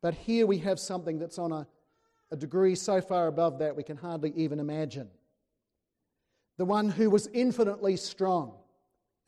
But 0.02 0.14
here 0.14 0.46
we 0.48 0.60
have 0.60 0.80
something 0.80 1.20
that's 1.20 1.40
on 1.40 1.52
a, 1.52 1.68
a 2.32 2.36
degree 2.36 2.76
so 2.76 3.02
far 3.02 3.28
above 3.28 3.60
that 3.60 3.76
we 3.76 3.84
can 3.84 3.98
hardly 3.98 4.32
even 4.36 4.60
imagine. 4.60 5.10
The 6.58 6.66
one 6.66 6.90
who 6.90 7.10
was 7.10 7.28
infinitely 7.28 7.98
strong 7.98 8.54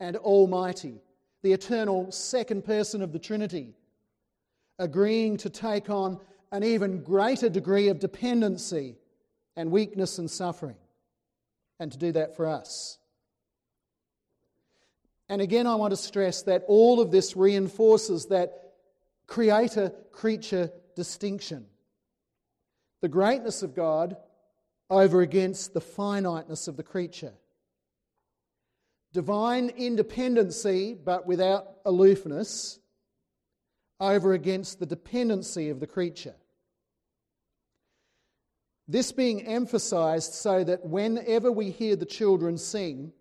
and 0.00 0.16
almighty, 0.16 1.02
the 1.42 1.52
eternal 1.52 2.10
second 2.10 2.64
person 2.64 3.02
of 3.02 3.12
the 3.12 3.18
Trinity 3.18 3.74
agreeing 4.78 5.36
to 5.38 5.50
take 5.50 5.90
on 5.90 6.18
an 6.50 6.64
even 6.64 7.02
greater 7.02 7.48
degree 7.48 7.88
of 7.88 7.98
dependency 7.98 8.96
and 9.56 9.70
weakness 9.70 10.18
and 10.18 10.30
suffering, 10.30 10.76
and 11.78 11.92
to 11.92 11.98
do 11.98 12.12
that 12.12 12.36
for 12.36 12.46
us. 12.46 12.98
And 15.32 15.40
again, 15.40 15.66
I 15.66 15.76
want 15.76 15.92
to 15.92 15.96
stress 15.96 16.42
that 16.42 16.62
all 16.68 17.00
of 17.00 17.10
this 17.10 17.34
reinforces 17.38 18.26
that 18.26 18.74
creator 19.26 19.90
creature 20.12 20.70
distinction. 20.94 21.64
The 23.00 23.08
greatness 23.08 23.62
of 23.62 23.74
God 23.74 24.18
over 24.90 25.22
against 25.22 25.72
the 25.72 25.80
finiteness 25.80 26.68
of 26.68 26.76
the 26.76 26.82
creature. 26.82 27.32
Divine 29.14 29.70
independency, 29.70 30.92
but 31.02 31.26
without 31.26 31.76
aloofness, 31.86 32.78
over 34.00 34.34
against 34.34 34.80
the 34.80 34.86
dependency 34.86 35.70
of 35.70 35.80
the 35.80 35.86
creature. 35.86 36.34
This 38.86 39.12
being 39.12 39.46
emphasized 39.46 40.34
so 40.34 40.62
that 40.62 40.84
whenever 40.84 41.50
we 41.50 41.70
hear 41.70 41.96
the 41.96 42.04
children 42.04 42.58
sing, 42.58 43.14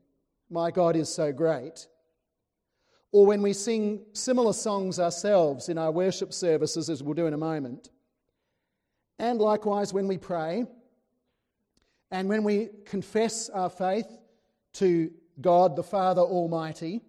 My 0.50 0.72
God 0.72 0.98
is 0.98 1.08
so 1.08 1.32
great, 1.32 1.88
or 3.12 3.26
when 3.26 3.42
we 3.42 3.54
sing 3.54 4.06
similar 4.14 4.54
songs 4.54 5.00
ourselves 5.00 5.70
in 5.70 5.78
our 5.78 5.92
worship 5.92 6.34
services, 6.34 6.90
as 6.90 7.04
we'll 7.04 7.14
do 7.14 7.28
in 7.28 7.34
a 7.34 7.38
moment, 7.38 7.90
and 9.20 9.40
likewise 9.40 9.94
when 9.94 10.08
we 10.08 10.18
pray, 10.18 10.66
and 12.10 12.28
when 12.28 12.44
we 12.44 12.70
confess 12.86 13.50
our 13.50 13.70
faith 13.70 14.08
to 14.74 15.12
God 15.40 15.76
the 15.76 15.84
Father 15.84 16.22
Almighty, 16.22 17.02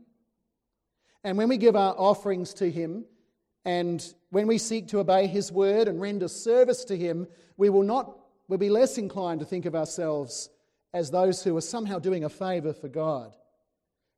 And 1.25 1.39
when 1.39 1.49
we 1.49 1.57
give 1.57 1.77
our 1.77 1.95
offerings 1.97 2.53
to 2.55 2.71
Him, 2.71 3.05
and 3.65 4.05
when 4.31 4.47
we 4.47 4.59
seek 4.59 4.89
to 4.89 4.99
obey 4.99 5.27
His 5.27 5.53
word 5.53 5.87
and 5.87 6.01
render 6.01 6.29
service 6.29 6.85
to 6.87 6.97
Him, 6.97 7.29
we 7.57 7.71
will 7.71 7.85
not 7.85 8.19
we'll 8.49 8.59
be 8.59 8.71
less 8.71 8.99
inclined 8.99 9.41
to 9.41 9.47
think 9.47 9.65
of 9.67 9.75
ourselves 9.75 10.51
as 10.93 11.11
those 11.11 11.43
who 11.43 11.57
are 11.57 11.63
somehow 11.63 11.99
doing 11.99 12.25
a 12.25 12.29
favour 12.29 12.73
for 12.73 12.89
God, 12.89 13.35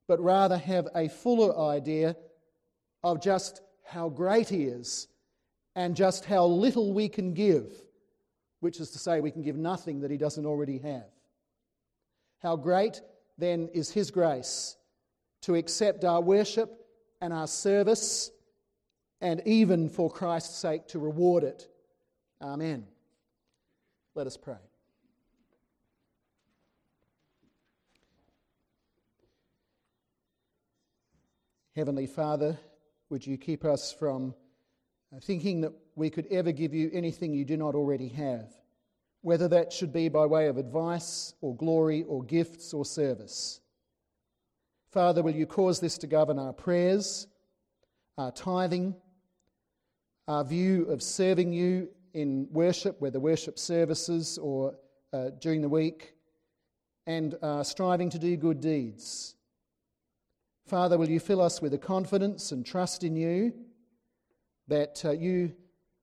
but 0.06 0.20
rather 0.20 0.58
have 0.58 0.88
a 0.94 1.08
fuller 1.08 1.58
idea 1.58 2.16
of 3.02 3.22
just 3.22 3.62
how 3.84 4.08
great 4.08 4.48
He 4.48 4.64
is 4.64 5.08
and 5.74 5.96
just 5.96 6.24
how 6.24 6.46
little 6.46 6.92
we 6.92 7.08
can 7.08 7.34
give, 7.34 7.72
which 8.60 8.80
is 8.80 8.90
to 8.90 8.98
say, 8.98 9.20
we 9.20 9.30
can 9.30 9.42
give 9.42 9.56
nothing 9.56 10.00
that 10.00 10.10
He 10.10 10.16
doesn't 10.16 10.46
already 10.46 10.78
have. 10.78 11.06
How 12.38 12.56
great 12.56 13.00
then 13.38 13.68
is 13.72 13.90
His 13.90 14.10
grace 14.10 14.76
to 15.42 15.54
accept 15.54 16.04
our 16.04 16.20
worship 16.20 16.86
and 17.20 17.32
our 17.32 17.46
service, 17.46 18.30
and 19.20 19.42
even 19.46 19.88
for 19.88 20.10
Christ's 20.10 20.58
sake 20.58 20.86
to 20.88 20.98
reward 20.98 21.44
it. 21.44 21.68
Amen. 22.42 22.86
Let 24.14 24.26
us 24.26 24.36
pray. 24.36 24.56
Heavenly 31.76 32.06
Father, 32.06 32.56
would 33.10 33.26
you 33.26 33.36
keep 33.36 33.64
us 33.64 33.92
from 33.92 34.32
uh, 35.12 35.18
thinking 35.18 35.62
that 35.62 35.72
we 35.96 36.08
could 36.08 36.26
ever 36.30 36.52
give 36.52 36.72
you 36.72 36.88
anything 36.92 37.34
you 37.34 37.44
do 37.44 37.56
not 37.56 37.74
already 37.74 38.06
have, 38.10 38.48
whether 39.22 39.48
that 39.48 39.72
should 39.72 39.92
be 39.92 40.08
by 40.08 40.24
way 40.24 40.46
of 40.46 40.56
advice 40.56 41.34
or 41.40 41.56
glory 41.56 42.04
or 42.04 42.22
gifts 42.22 42.72
or 42.72 42.84
service. 42.84 43.60
Father, 44.92 45.20
will 45.20 45.34
you 45.34 45.46
cause 45.46 45.80
this 45.80 45.98
to 45.98 46.06
govern 46.06 46.38
our 46.38 46.52
prayers, 46.52 47.26
our 48.18 48.30
tithing, 48.30 48.94
our 50.28 50.44
view 50.44 50.84
of 50.84 51.02
serving 51.02 51.52
you 51.52 51.88
in 52.12 52.46
worship, 52.52 53.00
whether 53.00 53.18
worship 53.18 53.58
services 53.58 54.38
or 54.38 54.76
uh, 55.12 55.30
during 55.40 55.60
the 55.60 55.68
week, 55.68 56.14
and 57.08 57.34
uh, 57.42 57.64
striving 57.64 58.10
to 58.10 58.18
do 58.20 58.36
good 58.36 58.60
deeds. 58.60 59.34
Father, 60.66 60.96
will 60.96 61.10
you 61.10 61.20
fill 61.20 61.42
us 61.42 61.60
with 61.60 61.74
a 61.74 61.78
confidence 61.78 62.50
and 62.50 62.64
trust 62.64 63.04
in 63.04 63.16
you 63.16 63.52
that 64.66 65.04
uh, 65.04 65.10
you 65.10 65.52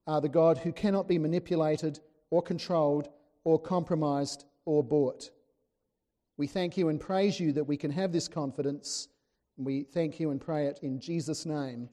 are 0.06 0.22
the 0.22 0.30
God 0.30 0.58
who 0.60 0.72
cannot 0.72 1.08
be 1.08 1.18
manipulated 1.18 2.00
or 2.30 2.42
controlled 2.42 3.10
or 3.44 3.60
compromised 3.60 4.46
or 4.66 4.84
bought. 4.84 5.32
We 6.38 6.48
thank 6.48 6.78
you 6.78 6.90
and 6.90 7.00
praise 7.00 7.40
you 7.40 7.52
that 7.54 7.64
we 7.64 7.78
can 7.78 7.92
have 7.92 8.12
this 8.12 8.28
confidence. 8.28 9.08
We 9.58 9.84
thank 9.84 10.20
you 10.20 10.32
and 10.32 10.40
pray 10.40 10.68
it 10.68 10.80
in 10.82 11.00
Jesus' 11.00 11.46
name. 11.46 11.90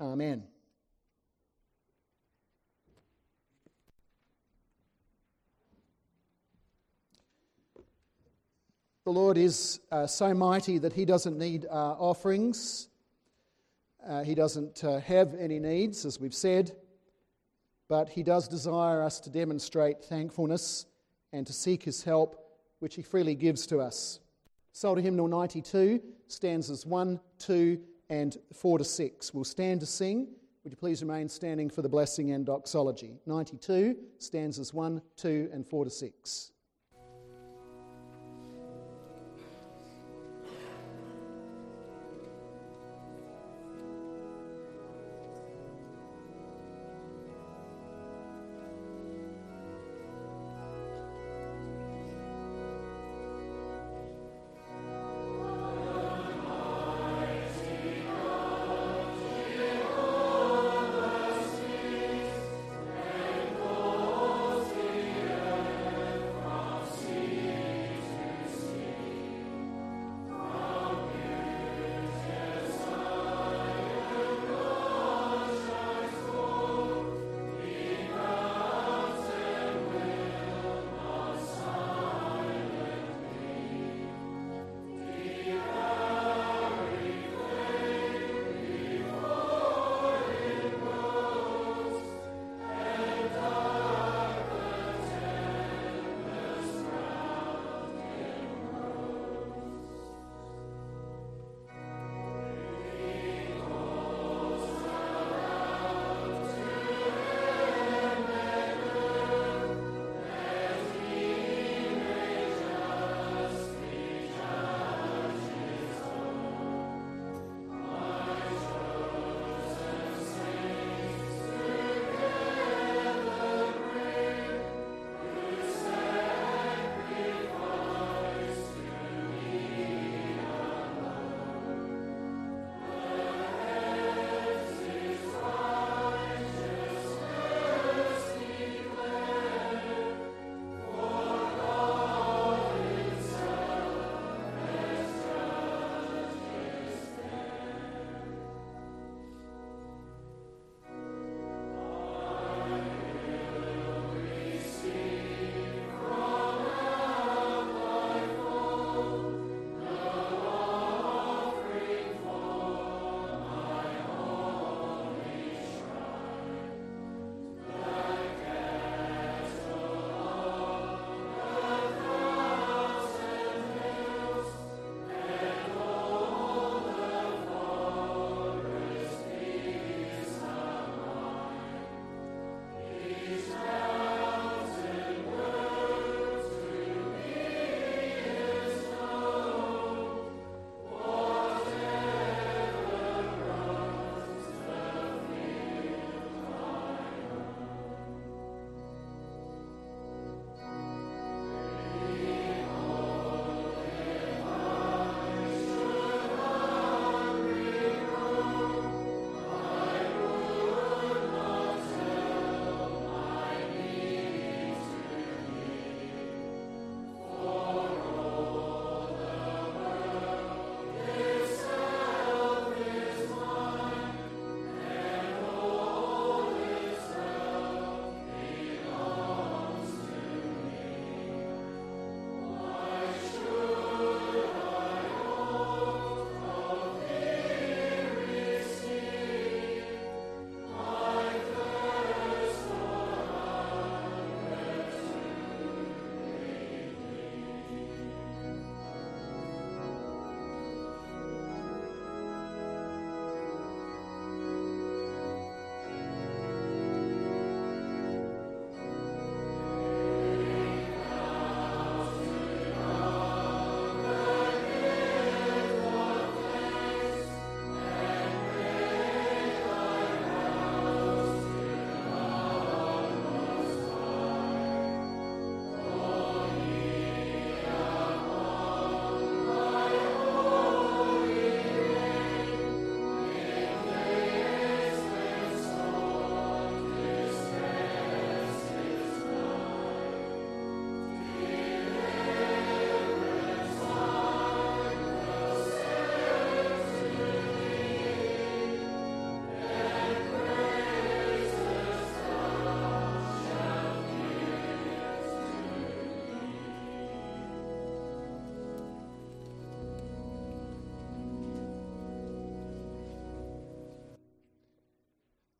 Amen. 0.00 0.44
The 9.06 9.12
Lord 9.12 9.38
is 9.38 9.78
uh, 9.92 10.08
so 10.08 10.34
mighty 10.34 10.78
that 10.78 10.92
He 10.92 11.04
doesn't 11.04 11.38
need 11.38 11.64
our 11.70 11.96
offerings. 11.96 12.88
Uh, 14.04 14.24
he 14.24 14.34
doesn't 14.34 14.82
uh, 14.82 14.98
have 14.98 15.32
any 15.38 15.60
needs, 15.60 16.04
as 16.04 16.18
we've 16.18 16.34
said, 16.34 16.72
but 17.88 18.08
He 18.08 18.24
does 18.24 18.48
desire 18.48 19.00
us 19.00 19.20
to 19.20 19.30
demonstrate 19.30 20.02
thankfulness 20.02 20.86
and 21.32 21.46
to 21.46 21.52
seek 21.52 21.84
His 21.84 22.02
help, 22.02 22.48
which 22.80 22.96
He 22.96 23.02
freely 23.02 23.36
gives 23.36 23.64
to 23.68 23.78
us. 23.78 24.18
Psalter 24.72 25.02
Hymnal 25.02 25.28
92, 25.28 26.02
stanzas 26.26 26.84
1, 26.84 27.20
2, 27.38 27.80
and 28.10 28.36
4 28.54 28.78
to 28.78 28.84
6. 28.84 29.32
We'll 29.32 29.44
stand 29.44 29.78
to 29.78 29.86
sing. 29.86 30.26
Would 30.64 30.72
you 30.72 30.76
please 30.76 31.00
remain 31.00 31.28
standing 31.28 31.70
for 31.70 31.82
the 31.82 31.88
blessing 31.88 32.32
and 32.32 32.44
doxology? 32.44 33.20
92, 33.24 33.98
stanzas 34.18 34.74
1, 34.74 35.00
2, 35.16 35.50
and 35.52 35.64
4 35.64 35.84
to 35.84 35.90
6. 35.90 36.50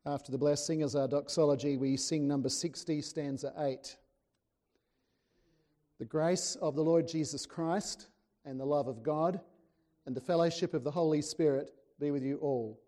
After 0.07 0.31
the 0.31 0.37
blessing, 0.37 0.83
as 0.83 0.95
our 0.95 1.07
doxology, 1.09 1.75
we 1.75 1.97
sing 1.97 2.29
number 2.29 2.47
60, 2.47 3.01
stanza 3.01 3.51
8. 3.57 3.97
The 5.99 6.05
grace 6.05 6.55
of 6.61 6.75
the 6.75 6.81
Lord 6.81 7.05
Jesus 7.09 7.45
Christ 7.45 8.07
and 8.45 8.57
the 8.57 8.65
love 8.65 8.87
of 8.87 9.03
God 9.03 9.41
and 10.05 10.15
the 10.15 10.21
fellowship 10.21 10.73
of 10.73 10.85
the 10.85 10.91
Holy 10.91 11.21
Spirit 11.21 11.71
be 11.99 12.11
with 12.11 12.23
you 12.23 12.37
all. 12.37 12.79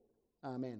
Amen. 0.45 0.79